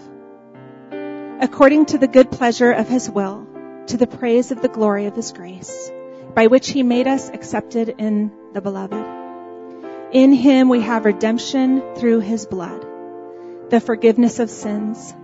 according 1.41 1.87
to 1.87 1.99
the 1.99 2.09
good 2.09 2.31
pleasure 2.31 2.73
of 2.73 2.89
his 2.89 3.09
will, 3.09 3.47
to 3.89 3.97
the 3.97 4.07
praise 4.07 4.51
of 4.51 4.63
the 4.63 4.69
glory 4.69 5.07
of 5.07 5.15
his 5.15 5.33
grace, 5.33 5.91
by 6.35 6.47
which 6.47 6.69
he 6.69 6.83
made 6.83 7.07
us 7.07 7.29
accepted 7.31 7.95
in 7.99 8.33
the 8.53 8.61
beloved. 8.61 9.05
In 10.13 10.33
him 10.33 10.69
we 10.69 10.81
have 10.81 11.05
redemption 11.05 11.83
through 11.97 12.21
his 12.21 12.47
blood, 12.47 12.85
the 13.71 13.81
forgiveness 13.81 14.39
of 14.39 14.51
sins, 14.51 15.15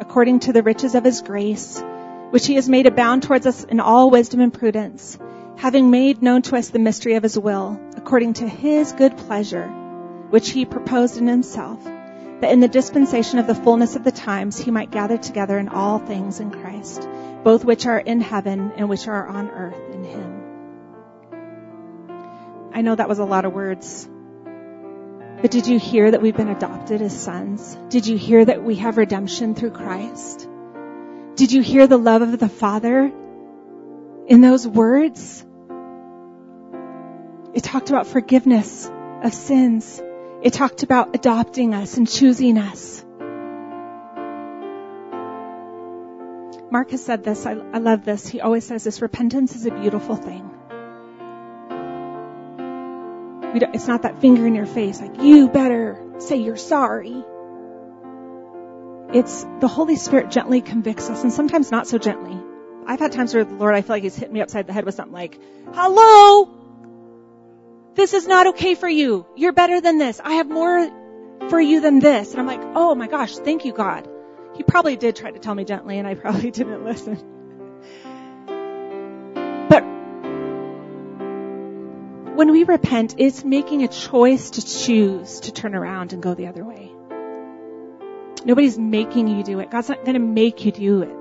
according 0.00 0.40
to 0.40 0.52
the 0.52 0.62
riches 0.62 0.94
of 0.94 1.04
his 1.04 1.22
grace, 1.22 1.82
which 2.30 2.46
he 2.46 2.54
has 2.54 2.68
made 2.68 2.86
abound 2.86 3.22
towards 3.22 3.46
us 3.46 3.64
in 3.64 3.80
all 3.80 4.10
wisdom 4.10 4.40
and 4.40 4.52
prudence, 4.54 5.18
having 5.56 5.90
made 5.90 6.22
known 6.22 6.42
to 6.42 6.56
us 6.56 6.70
the 6.70 6.78
mystery 6.78 7.14
of 7.14 7.22
his 7.22 7.38
will, 7.38 7.80
according 7.96 8.34
to 8.34 8.48
his 8.48 8.92
good 8.92 9.16
pleasure, 9.16 9.66
which 10.30 10.50
he 10.50 10.64
proposed 10.64 11.18
in 11.18 11.26
himself, 11.26 11.84
that 12.40 12.52
in 12.52 12.60
the 12.60 12.68
dispensation 12.68 13.38
of 13.38 13.46
the 13.46 13.54
fullness 13.54 13.96
of 13.96 14.04
the 14.04 14.12
times 14.12 14.58
he 14.58 14.70
might 14.70 14.90
gather 14.90 15.18
together 15.18 15.58
in 15.58 15.68
all 15.68 15.98
things 15.98 16.40
in 16.40 16.50
Christ 16.50 17.08
both 17.42 17.64
which 17.64 17.86
are 17.86 17.98
in 17.98 18.20
heaven 18.20 18.72
and 18.76 18.88
which 18.88 19.08
are 19.08 19.26
on 19.26 19.50
earth 19.50 19.94
in 19.94 20.04
him. 20.04 20.42
I 22.72 22.82
know 22.82 22.94
that 22.94 23.08
was 23.08 23.18
a 23.18 23.24
lot 23.24 23.44
of 23.44 23.52
words. 23.52 24.08
But 25.40 25.50
did 25.50 25.66
you 25.66 25.78
hear 25.78 26.10
that 26.10 26.20
we've 26.20 26.36
been 26.36 26.48
adopted 26.48 27.00
as 27.00 27.18
sons? 27.18 27.76
Did 27.88 28.06
you 28.06 28.18
hear 28.18 28.44
that 28.44 28.62
we 28.62 28.76
have 28.76 28.98
redemption 28.98 29.54
through 29.54 29.70
Christ? 29.70 30.46
Did 31.36 31.52
you 31.52 31.62
hear 31.62 31.86
the 31.86 31.96
love 31.96 32.20
of 32.20 32.38
the 32.38 32.48
Father 32.48 33.10
in 34.26 34.40
those 34.42 34.68
words? 34.68 35.44
It 37.54 37.64
talked 37.64 37.88
about 37.88 38.06
forgiveness 38.06 38.90
of 39.22 39.32
sins. 39.32 40.02
It 40.42 40.52
talked 40.52 40.82
about 40.82 41.14
adopting 41.14 41.74
us 41.74 41.96
and 41.96 42.08
choosing 42.08 42.56
us. 42.56 43.04
Mark 46.70 46.90
has 46.92 47.04
said 47.04 47.24
this. 47.24 47.44
I, 47.46 47.52
I 47.52 47.78
love 47.78 48.04
this. 48.04 48.26
He 48.26 48.40
always 48.40 48.64
says 48.64 48.84
this 48.84 49.02
repentance 49.02 49.54
is 49.56 49.66
a 49.66 49.70
beautiful 49.70 50.16
thing. 50.16 50.50
it's 53.52 53.88
not 53.88 54.02
that 54.02 54.20
finger 54.20 54.46
in 54.46 54.54
your 54.54 54.66
face, 54.66 55.00
like, 55.00 55.20
you 55.20 55.48
better 55.48 56.00
say 56.18 56.36
you're 56.36 56.56
sorry. 56.56 57.24
It's 59.12 59.44
the 59.60 59.68
Holy 59.68 59.96
Spirit 59.96 60.30
gently 60.30 60.60
convicts 60.60 61.10
us, 61.10 61.22
and 61.22 61.32
sometimes 61.32 61.70
not 61.70 61.88
so 61.88 61.98
gently. 61.98 62.38
I've 62.86 63.00
had 63.00 63.12
times 63.12 63.34
where 63.34 63.44
the 63.44 63.54
Lord, 63.54 63.74
I 63.74 63.82
feel 63.82 63.96
like 63.96 64.02
He's 64.02 64.16
hit 64.16 64.32
me 64.32 64.40
upside 64.40 64.66
the 64.66 64.72
head 64.72 64.84
with 64.84 64.94
something 64.94 65.12
like, 65.12 65.38
hello! 65.72 66.59
This 67.94 68.14
is 68.14 68.26
not 68.26 68.48
okay 68.48 68.74
for 68.74 68.88
you. 68.88 69.26
You're 69.36 69.52
better 69.52 69.80
than 69.80 69.98
this. 69.98 70.20
I 70.22 70.34
have 70.34 70.48
more 70.48 70.88
for 71.48 71.60
you 71.60 71.80
than 71.80 71.98
this. 71.98 72.30
And 72.32 72.40
I'm 72.40 72.46
like, 72.46 72.62
oh 72.74 72.94
my 72.94 73.08
gosh, 73.08 73.36
thank 73.36 73.64
you, 73.64 73.72
God. 73.72 74.08
He 74.54 74.62
probably 74.62 74.96
did 74.96 75.16
try 75.16 75.30
to 75.30 75.38
tell 75.38 75.54
me 75.54 75.64
gently 75.64 75.98
and 75.98 76.06
I 76.06 76.14
probably 76.14 76.50
didn't 76.58 76.84
listen. 76.84 77.16
But 79.68 79.82
when 82.36 82.52
we 82.52 82.64
repent, 82.64 83.16
it's 83.18 83.44
making 83.44 83.82
a 83.82 83.88
choice 83.88 84.50
to 84.50 84.64
choose 84.64 85.40
to 85.40 85.52
turn 85.52 85.74
around 85.74 86.12
and 86.12 86.22
go 86.22 86.34
the 86.34 86.46
other 86.46 86.64
way. 86.64 86.92
Nobody's 88.44 88.78
making 88.78 89.28
you 89.28 89.42
do 89.42 89.60
it. 89.60 89.70
God's 89.70 89.88
not 89.88 90.04
going 90.04 90.14
to 90.14 90.20
make 90.20 90.64
you 90.64 90.72
do 90.72 91.02
it. 91.02 91.16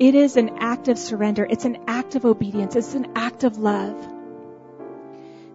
It 0.00 0.14
is 0.14 0.36
an 0.36 0.58
act 0.58 0.88
of 0.88 0.98
surrender. 0.98 1.46
It's 1.48 1.66
an 1.66 1.84
act 1.86 2.16
of 2.16 2.24
obedience. 2.24 2.74
It's 2.74 2.94
an 2.94 3.12
act 3.14 3.44
of 3.44 3.58
love. 3.58 3.94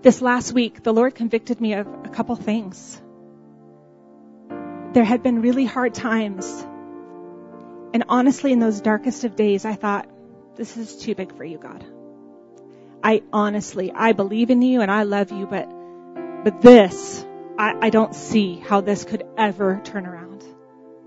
This 0.05 0.21
last 0.21 0.53
week, 0.53 0.83
the 0.83 0.93
Lord 0.93 1.15
convicted 1.15 1.59
me 1.59 1.73
of 1.73 1.87
a 2.05 2.09
couple 2.09 2.35
things 2.37 3.01
there 4.95 5.03
had 5.03 5.21
been 5.21 5.41
really 5.41 5.65
hard 5.65 5.93
times. 5.93 6.45
And 7.93 8.05
honestly, 8.07 8.53
in 8.53 8.59
those 8.59 8.79
darkest 8.79 9.25
of 9.25 9.35
days, 9.35 9.65
I 9.65 9.73
thought, 9.73 10.09
this 10.55 10.77
is 10.77 10.95
too 10.95 11.15
big 11.15 11.35
for 11.35 11.43
you, 11.43 11.57
God. 11.57 11.85
I 13.03 13.21
honestly, 13.33 13.91
I 13.93 14.13
believe 14.13 14.51
in 14.51 14.61
you 14.61 14.79
and 14.79 14.89
I 14.89 15.03
love 15.03 15.33
you, 15.33 15.47
but, 15.47 15.67
but 16.45 16.61
this, 16.61 17.25
I, 17.57 17.87
I 17.87 17.89
don't 17.89 18.15
see 18.15 18.55
how 18.55 18.79
this 18.79 19.03
could 19.03 19.23
ever 19.37 19.81
turn 19.83 20.05
around. 20.05 20.45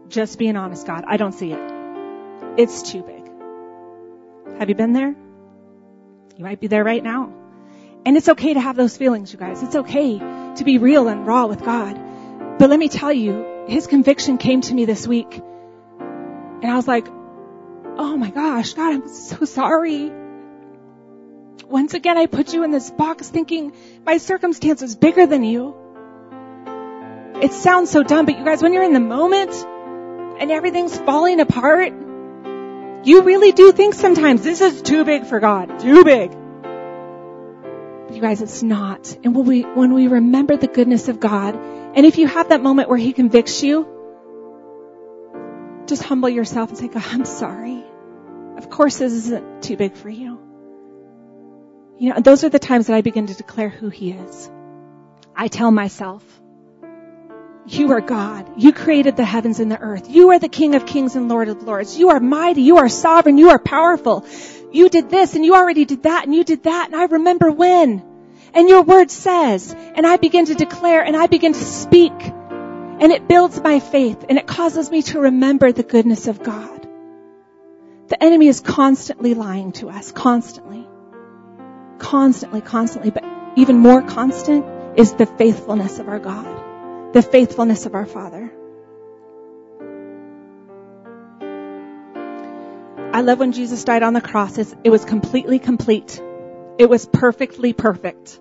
Just 0.08 0.38
being 0.38 0.56
honest, 0.56 0.86
God, 0.86 1.04
I 1.06 1.16
don't 1.16 1.32
see 1.32 1.52
it. 1.52 1.72
It's 2.58 2.82
too 2.92 3.02
big. 3.02 4.58
Have 4.58 4.68
you 4.68 4.74
been 4.74 4.92
there? 4.92 5.14
You 6.36 6.44
might 6.44 6.60
be 6.60 6.66
there 6.66 6.84
right 6.84 7.02
now. 7.02 7.37
And 8.08 8.16
it's 8.16 8.30
okay 8.30 8.54
to 8.54 8.60
have 8.60 8.74
those 8.74 8.96
feelings, 8.96 9.34
you 9.34 9.38
guys. 9.38 9.62
It's 9.62 9.76
okay 9.76 10.18
to 10.18 10.64
be 10.64 10.78
real 10.78 11.08
and 11.08 11.26
raw 11.26 11.44
with 11.44 11.62
God. 11.62 11.92
But 12.58 12.70
let 12.70 12.78
me 12.78 12.88
tell 12.88 13.12
you, 13.12 13.66
his 13.68 13.86
conviction 13.86 14.38
came 14.38 14.62
to 14.62 14.72
me 14.72 14.86
this 14.86 15.06
week. 15.06 15.30
And 15.36 16.64
I 16.64 16.74
was 16.74 16.88
like, 16.88 17.06
oh 17.06 18.16
my 18.16 18.30
gosh, 18.30 18.72
God, 18.72 18.94
I'm 18.94 19.08
so 19.08 19.44
sorry. 19.44 20.10
Once 21.66 21.92
again, 21.92 22.16
I 22.16 22.24
put 22.24 22.54
you 22.54 22.64
in 22.64 22.70
this 22.70 22.90
box 22.90 23.28
thinking 23.28 23.74
my 24.06 24.16
circumstance 24.16 24.80
is 24.80 24.96
bigger 24.96 25.26
than 25.26 25.44
you. 25.44 25.76
It 27.42 27.52
sounds 27.52 27.90
so 27.90 28.02
dumb, 28.02 28.24
but 28.24 28.38
you 28.38 28.44
guys, 28.46 28.62
when 28.62 28.72
you're 28.72 28.84
in 28.84 28.94
the 28.94 29.00
moment 29.00 29.52
and 30.40 30.50
everything's 30.50 30.96
falling 30.96 31.40
apart, 31.40 31.92
you 33.04 33.20
really 33.20 33.52
do 33.52 33.70
think 33.72 33.92
sometimes 33.92 34.42
this 34.42 34.62
is 34.62 34.80
too 34.80 35.04
big 35.04 35.26
for 35.26 35.40
God. 35.40 35.78
Too 35.78 36.04
big. 36.04 36.37
You 38.10 38.20
guys, 38.20 38.40
it's 38.40 38.62
not. 38.62 39.16
And 39.22 39.34
when 39.34 39.44
we, 39.46 39.62
when 39.62 39.92
we 39.92 40.08
remember 40.08 40.56
the 40.56 40.66
goodness 40.66 41.08
of 41.08 41.20
God, 41.20 41.54
and 41.56 42.06
if 42.06 42.18
you 42.18 42.26
have 42.26 42.48
that 42.48 42.62
moment 42.62 42.88
where 42.88 42.98
He 42.98 43.12
convicts 43.12 43.62
you, 43.62 43.86
just 45.86 46.02
humble 46.02 46.28
yourself 46.28 46.70
and 46.70 46.78
say, 46.78 46.88
God, 46.88 47.04
I'm 47.06 47.24
sorry. 47.24 47.84
Of 48.56 48.70
course 48.70 48.98
this 48.98 49.12
isn't 49.12 49.62
too 49.62 49.76
big 49.76 49.94
for 49.94 50.08
you. 50.08 50.40
You 51.98 52.14
know, 52.14 52.20
those 52.20 52.44
are 52.44 52.48
the 52.48 52.58
times 52.58 52.86
that 52.86 52.94
I 52.94 53.02
begin 53.02 53.26
to 53.26 53.34
declare 53.34 53.68
who 53.68 53.88
He 53.88 54.12
is. 54.12 54.50
I 55.34 55.48
tell 55.48 55.70
myself, 55.70 56.24
you 57.66 57.92
are 57.92 58.00
God. 58.00 58.50
You 58.56 58.72
created 58.72 59.16
the 59.16 59.24
heavens 59.24 59.60
and 59.60 59.70
the 59.70 59.78
earth. 59.78 60.08
You 60.08 60.30
are 60.30 60.38
the 60.38 60.48
King 60.48 60.74
of 60.74 60.86
kings 60.86 61.16
and 61.16 61.28
Lord 61.28 61.48
of 61.48 61.62
lords. 61.62 61.98
You 61.98 62.10
are 62.10 62.20
mighty. 62.20 62.62
You 62.62 62.78
are 62.78 62.88
sovereign. 62.88 63.36
You 63.36 63.50
are 63.50 63.58
powerful. 63.58 64.26
You 64.72 64.88
did 64.88 65.10
this 65.10 65.34
and 65.34 65.44
you 65.44 65.54
already 65.54 65.84
did 65.84 66.02
that 66.04 66.24
and 66.24 66.34
you 66.34 66.44
did 66.44 66.64
that 66.64 66.86
and 66.86 66.96
I 66.96 67.04
remember 67.04 67.50
when. 67.50 68.04
And 68.54 68.68
your 68.68 68.82
word 68.82 69.10
says, 69.10 69.74
and 69.94 70.06
I 70.06 70.16
begin 70.16 70.46
to 70.46 70.54
declare 70.54 71.02
and 71.02 71.16
I 71.16 71.26
begin 71.26 71.52
to 71.52 71.64
speak 71.64 72.12
and 72.22 73.12
it 73.12 73.28
builds 73.28 73.60
my 73.60 73.80
faith 73.80 74.24
and 74.28 74.38
it 74.38 74.46
causes 74.46 74.90
me 74.90 75.02
to 75.02 75.20
remember 75.20 75.72
the 75.72 75.82
goodness 75.82 76.26
of 76.26 76.42
God. 76.42 76.88
The 78.08 78.22
enemy 78.22 78.48
is 78.48 78.60
constantly 78.60 79.34
lying 79.34 79.72
to 79.72 79.90
us, 79.90 80.12
constantly. 80.12 80.86
Constantly, 81.98 82.60
constantly, 82.60 83.10
but 83.10 83.24
even 83.56 83.78
more 83.78 84.02
constant 84.02 84.64
is 84.98 85.12
the 85.14 85.26
faithfulness 85.26 85.98
of 85.98 86.08
our 86.08 86.18
God 86.18 86.58
the 87.12 87.22
faithfulness 87.22 87.86
of 87.86 87.94
our 87.94 88.06
Father. 88.06 88.52
I 93.18 93.20
love 93.20 93.40
when 93.40 93.50
Jesus 93.50 93.82
died 93.82 94.04
on 94.04 94.12
the 94.12 94.20
cross. 94.20 94.58
It 94.58 94.90
was 94.90 95.04
completely 95.04 95.58
complete. 95.58 96.22
It 96.78 96.88
was 96.88 97.04
perfectly 97.04 97.72
perfect. 97.72 98.38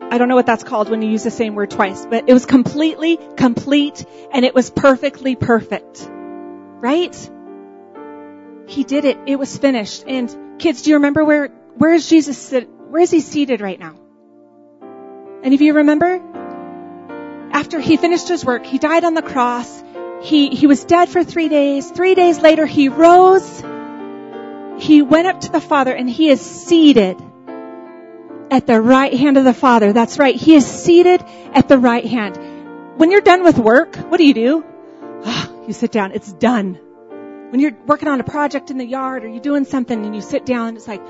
I 0.00 0.16
don't 0.16 0.28
know 0.30 0.34
what 0.34 0.46
that's 0.46 0.64
called 0.64 0.88
when 0.88 1.02
you 1.02 1.10
use 1.10 1.24
the 1.24 1.30
same 1.30 1.54
word 1.54 1.70
twice, 1.70 2.06
but 2.06 2.24
it 2.26 2.32
was 2.32 2.46
completely 2.46 3.18
complete 3.36 4.02
and 4.32 4.46
it 4.46 4.54
was 4.54 4.70
perfectly 4.70 5.36
perfect. 5.36 6.08
Right? 6.10 7.14
He 8.66 8.82
did 8.82 9.04
it. 9.04 9.18
It 9.26 9.38
was 9.38 9.54
finished. 9.58 10.04
And 10.06 10.58
kids, 10.58 10.80
do 10.80 10.88
you 10.88 10.96
remember 10.96 11.26
where, 11.26 11.48
where 11.76 11.92
is 11.92 12.08
Jesus 12.08 12.38
sit, 12.38 12.66
where 12.70 13.02
is 13.02 13.10
he 13.10 13.20
seated 13.20 13.60
right 13.60 13.78
now? 13.78 13.94
Any 15.44 15.54
of 15.54 15.60
you 15.60 15.74
remember? 15.74 16.18
After 17.52 17.78
he 17.78 17.98
finished 17.98 18.28
his 18.28 18.42
work, 18.42 18.64
he 18.64 18.78
died 18.78 19.04
on 19.04 19.12
the 19.12 19.20
cross. 19.20 19.82
He, 20.22 20.48
he 20.50 20.66
was 20.66 20.84
dead 20.84 21.08
for 21.08 21.22
three 21.22 21.48
days. 21.48 21.90
Three 21.90 22.14
days 22.14 22.40
later, 22.40 22.66
he 22.66 22.88
rose. 22.88 23.62
He 24.78 25.02
went 25.02 25.26
up 25.26 25.40
to 25.42 25.52
the 25.52 25.60
Father 25.60 25.92
and 25.92 26.08
he 26.08 26.28
is 26.28 26.40
seated 26.40 27.20
at 28.50 28.66
the 28.66 28.80
right 28.80 29.12
hand 29.12 29.36
of 29.36 29.44
the 29.44 29.54
Father. 29.54 29.92
That's 29.92 30.18
right. 30.18 30.34
He 30.34 30.54
is 30.54 30.66
seated 30.66 31.22
at 31.52 31.68
the 31.68 31.78
right 31.78 32.04
hand. 32.04 32.36
When 32.98 33.10
you're 33.10 33.20
done 33.20 33.44
with 33.44 33.58
work, 33.58 33.96
what 33.96 34.16
do 34.18 34.24
you 34.24 34.34
do? 34.34 34.64
Oh, 35.24 35.64
you 35.66 35.72
sit 35.72 35.92
down. 35.92 36.12
It's 36.12 36.32
done. 36.32 36.74
When 37.50 37.60
you're 37.60 37.76
working 37.86 38.08
on 38.08 38.20
a 38.20 38.24
project 38.24 38.70
in 38.70 38.78
the 38.78 38.86
yard 38.86 39.24
or 39.24 39.28
you're 39.28 39.40
doing 39.40 39.64
something 39.64 40.04
and 40.04 40.14
you 40.14 40.20
sit 40.20 40.44
down, 40.44 40.76
it's 40.76 40.88
like, 40.88 41.00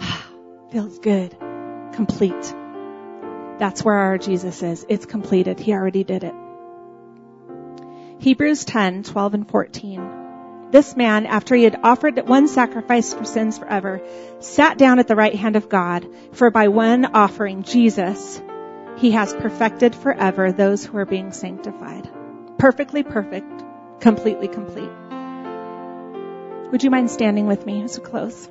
ah, 0.00 0.26
feels 0.70 0.98
good. 0.98 1.36
Complete. 1.92 2.54
That's 3.58 3.84
where 3.84 3.94
our 3.94 4.18
Jesus 4.18 4.62
is. 4.62 4.86
It's 4.88 5.06
completed. 5.06 5.60
He 5.60 5.72
already 5.72 6.04
did 6.04 6.24
it. 6.24 6.34
Hebrews 8.24 8.64
10, 8.64 9.02
12 9.02 9.34
and 9.34 9.46
14. 9.50 10.70
This 10.70 10.96
man, 10.96 11.26
after 11.26 11.54
he 11.54 11.64
had 11.64 11.78
offered 11.82 12.26
one 12.26 12.48
sacrifice 12.48 13.12
for 13.12 13.26
sins 13.26 13.58
forever, 13.58 14.00
sat 14.40 14.78
down 14.78 14.98
at 14.98 15.08
the 15.08 15.14
right 15.14 15.34
hand 15.34 15.56
of 15.56 15.68
God, 15.68 16.06
for 16.32 16.50
by 16.50 16.68
one 16.68 17.04
offering, 17.04 17.64
Jesus, 17.64 18.40
he 18.96 19.10
has 19.10 19.34
perfected 19.34 19.94
forever 19.94 20.52
those 20.52 20.86
who 20.86 20.96
are 20.96 21.04
being 21.04 21.32
sanctified. 21.32 22.08
Perfectly 22.56 23.02
perfect, 23.02 23.62
completely 24.00 24.48
complete. 24.48 24.88
Would 26.72 26.82
you 26.82 26.88
mind 26.88 27.10
standing 27.10 27.46
with 27.46 27.66
me 27.66 27.82
as 27.82 27.98
we 27.98 28.06
close? 28.06 28.48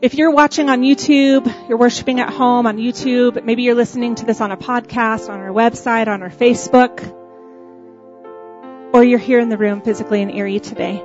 If 0.00 0.14
you're 0.14 0.30
watching 0.30 0.70
on 0.70 0.82
YouTube, 0.82 1.68
you're 1.68 1.76
worshiping 1.76 2.20
at 2.20 2.32
home 2.32 2.68
on 2.68 2.76
YouTube, 2.76 3.42
maybe 3.42 3.64
you're 3.64 3.74
listening 3.74 4.14
to 4.14 4.24
this 4.24 4.40
on 4.40 4.52
a 4.52 4.56
podcast, 4.56 5.28
on 5.28 5.40
our 5.40 5.48
website, 5.48 6.06
on 6.06 6.22
our 6.22 6.30
Facebook, 6.30 7.02
or 8.94 9.02
you're 9.02 9.18
here 9.18 9.40
in 9.40 9.48
the 9.48 9.58
room 9.58 9.80
physically 9.80 10.22
in 10.22 10.30
Erie 10.30 10.60
today, 10.60 11.02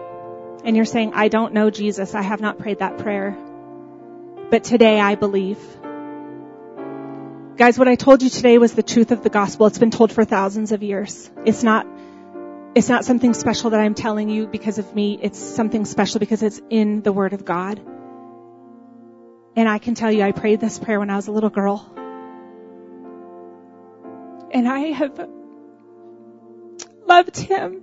and 0.64 0.76
you're 0.76 0.86
saying, 0.86 1.14
I 1.16 1.28
don't 1.28 1.56
know 1.56 1.72
Jesus, 1.72 2.14
I 2.14 2.22
have 2.22 2.40
not 2.40 2.60
prayed 2.60 2.80
that 2.80 3.00
prayer, 3.00 3.36
but 4.52 4.64
today 4.64 5.00
I 5.00 5.16
believe. 5.16 5.58
Guys, 7.58 7.80
what 7.80 7.88
I 7.88 7.96
told 7.96 8.22
you 8.22 8.30
today 8.30 8.60
was 8.60 8.74
the 8.74 8.84
truth 8.84 9.10
of 9.10 9.24
the 9.24 9.32
gospel. 9.32 9.66
It's 9.66 9.80
been 9.80 9.90
told 9.90 10.12
for 10.12 10.24
thousands 10.24 10.72
of 10.72 10.84
years. 10.84 11.32
It's 11.46 11.64
not, 11.64 11.88
it's 12.76 12.90
not 12.90 13.06
something 13.06 13.34
special 13.34 13.72
that 13.72 13.80
I'm 13.80 13.96
telling 13.96 14.30
you 14.30 14.46
because 14.46 14.78
of 14.78 14.94
me. 14.94 15.18
It's 15.20 15.40
something 15.40 15.84
special 15.86 16.20
because 16.20 16.44
it's 16.44 16.62
in 16.70 17.02
the 17.02 17.12
Word 17.12 17.34
of 17.34 17.44
God. 17.44 17.82
And 19.56 19.70
I 19.70 19.78
can 19.78 19.94
tell 19.94 20.12
you, 20.12 20.24
I 20.24 20.32
prayed 20.32 20.60
this 20.60 20.80
prayer 20.80 21.00
when 21.00 21.10
I 21.10 21.16
was 21.16 21.28
a 21.28 21.32
little 21.32 21.50
girl. 21.50 21.90
And 24.52 24.68
I 24.68 24.80
have 24.80 25.30
loved 27.08 27.38
him. 27.38 27.82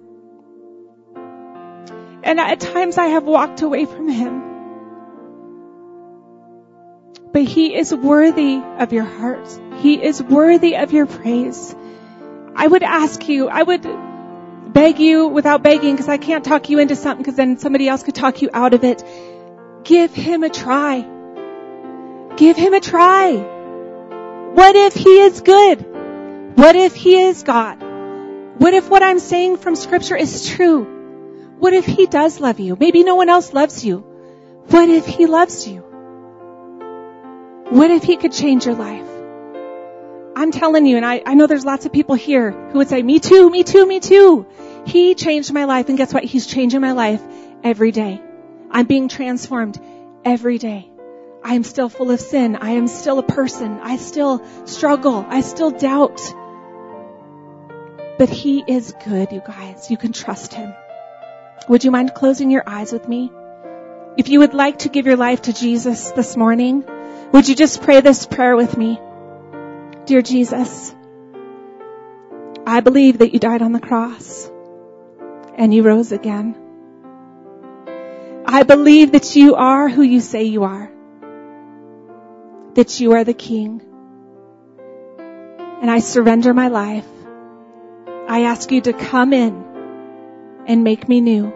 And 2.23 2.41
at 2.41 2.61
times 2.61 2.99
I 2.99 3.07
have 3.07 3.25
walked 3.25 3.63
away 3.63 3.85
from 3.85 4.09
him. 4.09 4.43
But 7.33 7.43
he 7.43 7.75
is 7.77 7.95
worthy 7.95 8.61
of 8.79 8.93
your 8.93 9.05
heart. 9.05 9.49
He 9.79 10.03
is 10.03 10.21
worthy 10.23 10.77
of 10.77 10.93
your 10.93 11.07
praise. 11.07 11.75
I 12.57 12.67
would 12.67 12.83
ask 12.83 13.29
you, 13.29 13.49
I 13.49 13.63
would 13.63 13.87
beg 14.73 14.99
you 14.99 15.29
without 15.29 15.63
begging 15.63 15.95
because 15.95 16.09
I 16.09 16.19
can't 16.19 16.45
talk 16.45 16.69
you 16.69 16.81
into 16.81 16.97
something 16.97 17.23
because 17.23 17.37
then 17.37 17.59
somebody 17.59 17.89
else 17.89 18.03
could 18.03 18.17
talk 18.17 18.43
you 18.43 18.51
out 18.53 18.75
of 18.75 18.83
it. 18.83 19.05
Give 19.85 20.13
him 20.13 20.43
a 20.43 20.51
try. 20.51 21.20
Give 22.37 22.57
him 22.57 22.75
a 22.75 22.81
try. 22.81 23.33
What 24.55 24.77
if 24.77 24.95
he 24.95 25.21
is 25.21 25.41
good? 25.41 25.87
What 26.57 26.77
if 26.77 26.95
he 26.95 27.21
is 27.23 27.43
God? 27.43 27.83
What 28.59 28.75
if 28.75 28.91
what 28.91 29.03
I'm 29.03 29.19
saying 29.19 29.59
from 29.59 29.77
scripture 29.77 30.17
is 30.17 30.49
true? 30.49 30.85
What 31.59 31.73
if 31.73 31.87
he 31.87 32.07
does 32.07 32.41
love 32.41 32.61
you? 32.61 32.77
Maybe 32.79 33.05
no 33.05 33.15
one 33.15 33.29
else 33.29 33.53
loves 33.53 33.85
you. 33.85 33.99
What 34.69 34.89
if 34.89 35.07
he 35.07 35.27
loves 35.27 35.67
you? 35.69 35.81
What 37.71 37.91
if 37.91 38.03
he 38.03 38.17
could 38.17 38.33
change 38.33 38.67
your 38.67 38.75
life? 38.75 39.07
I'm 40.35 40.53
telling 40.53 40.87
you, 40.87 40.97
and 40.97 41.07
I, 41.07 41.23
I 41.25 41.35
know 41.35 41.47
there's 41.47 41.65
lots 41.65 41.87
of 41.87 41.93
people 41.93 42.15
here 42.15 42.51
who 42.51 42.79
would 42.79 42.89
say, 42.89 43.03
me 43.03 43.21
too, 43.21 43.49
me 43.51 43.63
too, 43.63 43.87
me 43.87 44.01
too. 44.01 44.47
He 44.87 45.15
changed 45.15 45.53
my 45.53 45.65
life, 45.65 45.89
and 45.89 45.99
guess 45.99 46.13
what? 46.13 46.25
He's 46.25 46.47
changing 46.47 46.81
my 46.81 46.93
life 46.93 47.23
every 47.63 47.93
day. 47.93 48.21
I'm 48.71 48.87
being 48.87 49.09
transformed 49.09 49.81
every 50.25 50.59
day. 50.59 50.90
I 51.43 51.55
am 51.55 51.65
still 51.65 51.89
full 51.89 52.11
of 52.11 52.21
sin. 52.21 52.57
I 52.57 52.73
am 52.73 52.87
still 52.87 53.19
a 53.19 53.23
person. 53.23 53.81
I 53.83 53.97
still 53.97 54.45
struggle. 54.67 55.25
I 55.29 55.41
still 55.41 55.71
doubt. 55.71 56.21
But 58.19 58.29
He 58.29 58.63
is 58.67 58.95
good, 59.05 59.33
you 59.33 59.41
guys. 59.41 59.91
You 59.91 59.97
can 59.97 60.13
trust 60.13 60.53
Him. 60.53 60.75
Would 61.69 61.85
you 61.85 61.91
mind 61.91 62.15
closing 62.15 62.51
your 62.51 62.63
eyes 62.67 62.93
with 62.93 63.09
me? 63.09 63.33
If 64.17 64.29
you 64.29 64.41
would 64.41 64.55
like 64.55 64.81
to 64.81 64.89
give 64.91 65.07
your 65.07 65.17
life 65.17 65.43
to 65.43 65.53
Jesus 65.53 66.11
this 66.11 66.37
morning, 66.37 66.85
would 67.33 67.49
you 67.49 67.55
just 67.55 67.83
pray 67.83 68.01
this 68.01 68.27
prayer 68.27 68.57
with 68.57 68.77
me? 68.77 69.01
Dear 70.05 70.21
Jesus, 70.21 70.95
I 72.67 72.81
believe 72.81 73.19
that 73.19 73.33
you 73.33 73.39
died 73.39 73.63
on 73.63 73.73
the 73.73 73.81
cross 73.81 74.51
and 75.57 75.73
you 75.73 75.83
rose 75.83 76.13
again. 76.13 76.57
I 78.45 78.65
believe 78.65 79.13
that 79.13 79.37
you 79.37 79.55
are 79.55 79.89
who 79.89 80.03
you 80.03 80.21
say 80.21 80.45
you 80.45 80.65
are 80.65 80.91
that 82.75 83.01
you 83.01 83.13
are 83.13 83.25
the 83.25 83.35
King. 83.35 83.83
And 85.81 85.91
I 85.91 86.01
surrender 86.01 86.55
my 86.55 86.69
life. 86.69 87.07
I 88.29 88.43
ask 88.43 88.71
you 88.71 88.81
to 88.83 88.93
come 88.93 89.33
in 89.33 89.65
and 90.67 90.85
make 90.85 91.09
me 91.09 91.21
new. 91.21 91.53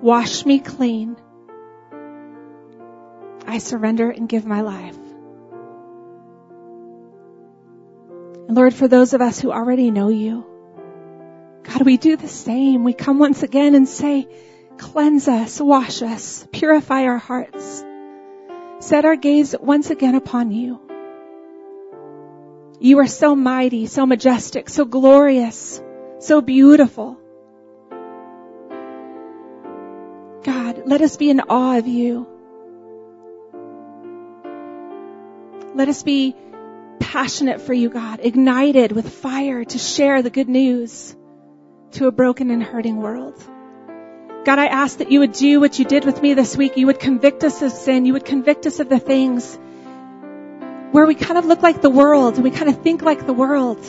Wash 0.00 0.46
me 0.46 0.60
clean. 0.60 1.16
I 3.46 3.58
surrender 3.58 4.10
and 4.10 4.28
give 4.28 4.46
my 4.46 4.62
life. 4.62 4.96
And 8.48 8.56
Lord, 8.56 8.74
for 8.74 8.88
those 8.88 9.12
of 9.12 9.20
us 9.20 9.40
who 9.40 9.52
already 9.52 9.90
know 9.90 10.08
you, 10.08 10.46
God, 11.64 11.82
we 11.82 11.96
do 11.96 12.16
the 12.16 12.28
same. 12.28 12.84
We 12.84 12.92
come 12.92 13.18
once 13.18 13.42
again 13.42 13.74
and 13.74 13.88
say, 13.88 14.28
cleanse 14.78 15.26
us, 15.26 15.60
wash 15.60 16.02
us, 16.02 16.46
purify 16.52 17.04
our 17.04 17.18
hearts 17.18 17.84
set 18.78 19.04
our 19.04 19.16
gaze 19.16 19.54
once 19.58 19.90
again 19.90 20.14
upon 20.14 20.50
you. 20.50 20.80
You 22.78 22.98
are 22.98 23.06
so 23.06 23.34
mighty, 23.34 23.86
so 23.86 24.04
majestic, 24.04 24.68
so 24.68 24.84
glorious, 24.84 25.80
so 26.18 26.40
beautiful. 26.42 27.18
God, 30.44 30.82
let 30.86 31.00
us 31.00 31.16
be 31.16 31.30
in 31.30 31.40
awe 31.40 31.78
of 31.78 31.86
you. 31.86 32.26
Let 35.74 35.88
us 35.88 36.02
be 36.02 36.36
passionate 37.00 37.60
for 37.60 37.72
you, 37.72 37.88
God, 37.88 38.20
ignited 38.22 38.92
with 38.92 39.08
fire 39.08 39.64
to 39.64 39.78
share 39.78 40.22
the 40.22 40.30
good 40.30 40.48
news 40.48 41.16
to 41.92 42.06
a 42.06 42.12
broken 42.12 42.50
and 42.50 42.62
hurting 42.62 42.96
world. 42.96 43.42
God, 44.46 44.60
I 44.60 44.66
ask 44.66 44.98
that 44.98 45.10
you 45.10 45.18
would 45.18 45.32
do 45.32 45.58
what 45.58 45.76
you 45.80 45.84
did 45.84 46.04
with 46.04 46.22
me 46.22 46.34
this 46.34 46.56
week. 46.56 46.76
You 46.76 46.86
would 46.86 47.00
convict 47.00 47.42
us 47.42 47.62
of 47.62 47.72
sin. 47.72 48.06
You 48.06 48.12
would 48.12 48.24
convict 48.24 48.64
us 48.64 48.78
of 48.78 48.88
the 48.88 49.00
things 49.00 49.58
where 50.92 51.04
we 51.04 51.16
kind 51.16 51.36
of 51.36 51.46
look 51.46 51.62
like 51.62 51.82
the 51.82 51.90
world 51.90 52.36
and 52.36 52.44
we 52.44 52.52
kind 52.52 52.68
of 52.68 52.80
think 52.80 53.02
like 53.02 53.26
the 53.26 53.32
world. 53.32 53.80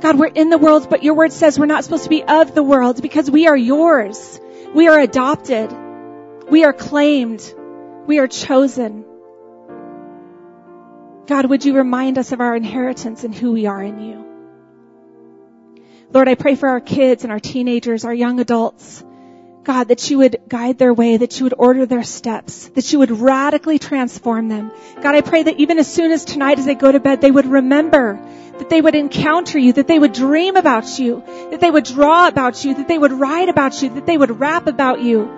God, 0.00 0.18
we're 0.18 0.26
in 0.26 0.50
the 0.50 0.58
world, 0.58 0.90
but 0.90 1.04
your 1.04 1.14
word 1.14 1.32
says 1.32 1.56
we're 1.56 1.66
not 1.66 1.84
supposed 1.84 2.02
to 2.02 2.10
be 2.10 2.24
of 2.24 2.52
the 2.52 2.64
world 2.64 3.00
because 3.00 3.30
we 3.30 3.46
are 3.46 3.56
yours. 3.56 4.40
We 4.74 4.88
are 4.88 4.98
adopted. 4.98 5.72
We 6.50 6.64
are 6.64 6.72
claimed. 6.72 7.54
We 8.08 8.18
are 8.18 8.26
chosen. 8.26 9.04
God, 11.28 11.46
would 11.46 11.64
you 11.64 11.76
remind 11.76 12.18
us 12.18 12.32
of 12.32 12.40
our 12.40 12.56
inheritance 12.56 13.22
and 13.22 13.32
who 13.32 13.52
we 13.52 13.66
are 13.66 13.80
in 13.80 14.00
you? 14.00 14.26
Lord, 16.10 16.26
I 16.26 16.34
pray 16.34 16.56
for 16.56 16.68
our 16.68 16.80
kids 16.80 17.22
and 17.22 17.32
our 17.32 17.38
teenagers, 17.38 18.04
our 18.04 18.12
young 18.12 18.40
adults. 18.40 19.04
God, 19.64 19.88
that 19.88 20.10
you 20.10 20.18
would 20.18 20.40
guide 20.48 20.78
their 20.78 20.92
way, 20.92 21.16
that 21.16 21.38
you 21.38 21.44
would 21.44 21.54
order 21.56 21.86
their 21.86 22.02
steps, 22.02 22.68
that 22.70 22.92
you 22.92 22.98
would 22.98 23.12
radically 23.12 23.78
transform 23.78 24.48
them. 24.48 24.72
God, 25.00 25.14
I 25.14 25.20
pray 25.20 25.44
that 25.44 25.60
even 25.60 25.78
as 25.78 25.92
soon 25.92 26.10
as 26.10 26.24
tonight 26.24 26.58
as 26.58 26.66
they 26.66 26.74
go 26.74 26.90
to 26.90 26.98
bed, 26.98 27.20
they 27.20 27.30
would 27.30 27.46
remember, 27.46 28.20
that 28.58 28.68
they 28.68 28.80
would 28.80 28.96
encounter 28.96 29.58
you, 29.58 29.72
that 29.74 29.86
they 29.86 29.98
would 29.98 30.12
dream 30.12 30.56
about 30.56 30.98
you, 30.98 31.22
that 31.50 31.60
they 31.60 31.70
would 31.70 31.84
draw 31.84 32.26
about 32.26 32.64
you, 32.64 32.74
that 32.74 32.88
they 32.88 32.98
would 32.98 33.12
write 33.12 33.48
about 33.48 33.80
you, 33.82 33.90
that 33.90 34.06
they 34.06 34.18
would 34.18 34.40
rap 34.40 34.66
about 34.66 35.00
you. 35.00 35.30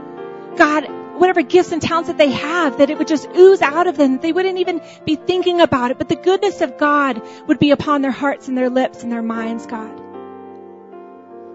God, 0.57 0.87
whatever 1.19 1.43
gifts 1.43 1.73
and 1.73 1.83
talents 1.83 2.09
that 2.09 2.17
they 2.17 2.31
have, 2.31 2.79
that 2.79 2.89
it 2.89 2.97
would 2.97 3.09
just 3.09 3.29
ooze 3.37 3.61
out 3.61 3.87
of 3.87 3.97
them. 3.97 4.21
They 4.21 4.33
wouldn't 4.33 4.59
even 4.59 4.81
be 5.05 5.17
thinking 5.17 5.61
about 5.61 5.91
it, 5.91 5.99
but 5.99 6.09
the 6.09 6.17
goodness 6.17 6.61
of 6.63 6.79
God 6.79 7.23
would 7.47 7.59
be 7.59 7.73
upon 7.73 8.03
their 8.03 8.11
hearts 8.11 8.49
and 8.49 8.57
their 8.57 8.71
lips 8.71 9.03
and 9.03 9.13
their 9.13 9.23
minds, 9.23 9.67
God. 9.67 10.04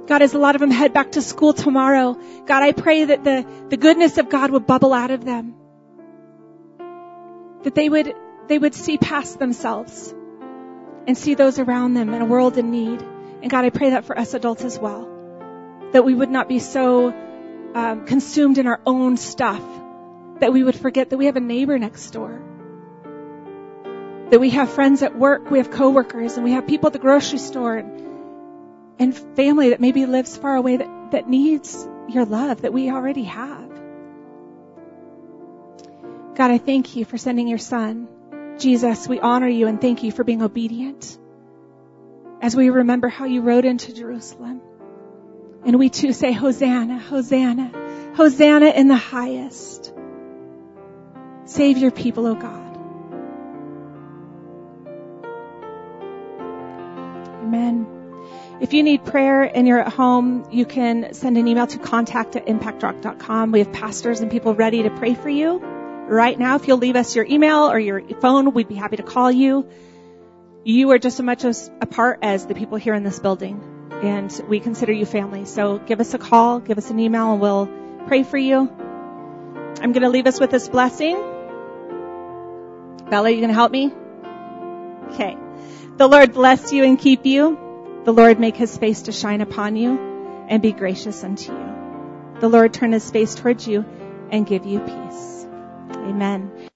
God, 0.10 0.24
as 0.24 0.34
a 0.34 0.40
lot 0.40 0.56
of 0.56 0.60
them 0.62 0.72
head 0.72 0.92
back 0.92 1.12
to 1.12 1.22
school 1.22 1.54
tomorrow, 1.54 2.18
God, 2.48 2.64
I 2.64 2.72
pray 2.72 3.06
that 3.06 3.24
the, 3.24 3.46
the 3.70 3.78
goodness 3.78 4.18
of 4.18 4.28
God 4.28 4.50
would 4.50 4.66
bubble 4.66 4.92
out 4.92 5.12
of 5.12 5.24
them. 5.24 5.54
That 7.62 7.76
they 7.76 7.88
would, 7.88 8.16
they 8.48 8.58
would 8.58 8.74
see 8.74 8.98
past 8.98 9.38
themselves 9.38 10.12
and 11.06 11.16
see 11.16 11.36
those 11.36 11.60
around 11.60 11.94
them 11.94 12.12
in 12.12 12.24
a 12.24 12.26
world 12.26 12.58
in 12.58 12.72
need. 12.72 13.04
And 13.44 13.52
God, 13.52 13.66
I 13.66 13.70
pray 13.70 13.92
that 13.92 14.06
for 14.06 14.18
us 14.18 14.34
adults 14.34 14.64
as 14.64 14.80
well. 14.80 15.08
That 15.92 16.04
we 16.04 16.16
would 16.16 16.32
not 16.32 16.50
be 16.50 16.58
so 16.58 17.14
um, 17.76 18.08
consumed 18.08 18.58
in 18.58 18.66
our 18.66 18.82
own 18.88 19.16
stuff 19.16 19.62
that 20.40 20.52
we 20.52 20.64
would 20.64 20.76
forget 20.76 21.12
that 21.12 21.18
we 21.18 21.28
have 21.28 21.36
a 21.36 21.40
neighbor 21.40 21.78
next 21.78 22.10
door. 22.10 22.42
That 24.32 24.40
we 24.40 24.50
have 24.50 24.72
friends 24.72 25.04
at 25.04 25.16
work, 25.16 25.52
we 25.52 25.60
have 25.60 25.70
coworkers, 25.70 26.34
and 26.34 26.44
we 26.44 26.54
have 26.54 26.66
people 26.66 26.88
at 26.88 26.94
the 26.94 27.00
grocery 27.00 27.38
store 27.38 27.76
and, 27.76 28.09
and 29.00 29.18
family 29.36 29.70
that 29.70 29.80
maybe 29.80 30.06
lives 30.06 30.38
far 30.38 30.56
away 30.56 30.78
that, 30.78 31.12
that 31.12 31.30
needs 31.30 31.88
your 32.10 32.26
love 32.26 32.62
that 32.62 32.74
we 32.74 32.92
already 32.92 33.24
have. 33.24 33.70
God, 36.36 36.52
I 36.52 36.58
thank 36.58 36.96
you 36.96 37.06
for 37.06 37.18
sending 37.18 37.48
your 37.48 37.58
son. 37.58 38.08
Jesus, 38.60 39.08
we 39.08 39.20
honor 39.20 39.48
you 39.48 39.68
and 39.68 39.80
thank 39.80 40.04
you 40.04 40.12
for 40.12 40.24
being 40.24 40.42
obedient. 40.42 41.18
As 42.42 42.56
we 42.56 42.70
remember 42.70 43.08
how 43.08 43.26
you 43.26 43.42
rode 43.42 43.66
into 43.66 43.94
Jerusalem. 43.94 44.62
And 45.66 45.78
we 45.78 45.90
too 45.90 46.14
say, 46.14 46.32
Hosanna, 46.32 47.00
Hosanna, 47.00 48.14
Hosanna 48.16 48.68
in 48.68 48.88
the 48.88 48.96
highest. 48.96 49.94
Save 51.46 51.78
your 51.78 51.92
people, 51.92 52.28
O 52.28 52.36
God. 52.36 52.69
If 58.62 58.74
you 58.74 58.84
need 58.84 59.06
prayer 59.06 59.44
and 59.44 59.68
you're 59.68 59.80
at 59.80 59.94
home, 59.94 60.46
you 60.52 60.66
can 60.66 61.14
send 61.14 61.38
an 61.38 61.48
email 61.48 61.68
to 61.68 61.78
contact 61.78 62.36
at 62.36 62.46
impactrock.com. 62.46 63.52
We 63.52 63.60
have 63.60 63.72
pastors 63.72 64.20
and 64.20 64.30
people 64.30 64.54
ready 64.54 64.84
to 64.84 64.90
pray 64.90 65.14
for 65.16 65.30
you 65.30 65.60
right 65.60 66.38
now. 66.38 66.56
If 66.56 66.68
you'll 66.68 66.78
leave 66.78 66.98
us 66.98 67.16
your 67.16 67.26
email 67.26 67.72
or 67.72 67.80
your 67.80 68.02
phone, 68.20 68.54
we'd 68.54 68.68
be 68.68 68.76
happy 68.76 68.98
to 68.98 69.04
call 69.04 69.32
you. 69.32 69.70
You 70.66 70.92
are 70.92 71.00
just 71.00 71.20
as 71.20 71.26
much 71.26 71.46
as 71.46 71.72
a 71.80 71.86
part 71.86 72.20
as 72.22 72.46
the 72.48 72.54
people 72.54 72.78
here 72.78 72.94
in 72.94 73.04
this 73.04 73.20
building 73.20 73.64
and 74.02 74.42
we 74.48 74.60
consider 74.60 74.92
you 74.92 75.06
family. 75.06 75.46
So 75.46 75.78
give 75.78 76.00
us 76.00 76.14
a 76.14 76.18
call, 76.18 76.60
give 76.60 76.78
us 76.78 76.90
an 76.90 77.00
email, 77.00 77.34
and 77.34 77.42
we'll 77.42 77.70
pray 78.08 78.24
for 78.24 78.38
you. 78.38 78.70
I'm 79.82 79.92
going 79.92 80.02
to 80.02 80.10
leave 80.10 80.28
us 80.28 80.40
with 80.40 80.52
this 80.52 80.68
blessing. 80.68 81.16
Bella, 83.10 83.28
are 83.28 83.30
you 83.30 83.38
going 83.38 83.50
to 83.50 83.54
help 83.54 83.72
me? 83.72 83.92
Okay. 85.12 85.38
The 85.98 86.08
Lord 86.08 86.34
bless 86.34 86.72
you 86.72 86.84
and 86.84 86.98
keep 86.98 87.26
you. 87.26 87.69
The 88.06 88.14
Lord 88.14 88.40
make 88.40 88.56
his 88.56 88.78
face 88.78 89.04
to 89.04 89.12
shine 89.12 89.42
upon 89.42 89.76
you 89.76 90.00
and 90.48 90.62
be 90.62 90.72
gracious 90.72 91.24
unto 91.24 91.52
you. 91.52 92.40
The 92.40 92.48
Lord 92.50 92.74
turn 92.74 92.94
his 92.94 93.10
face 93.12 93.36
towards 93.36 93.68
you 93.68 93.86
and 94.32 94.48
give 94.48 94.66
you 94.66 94.80
peace. 94.80 95.46
Amen. 95.96 96.69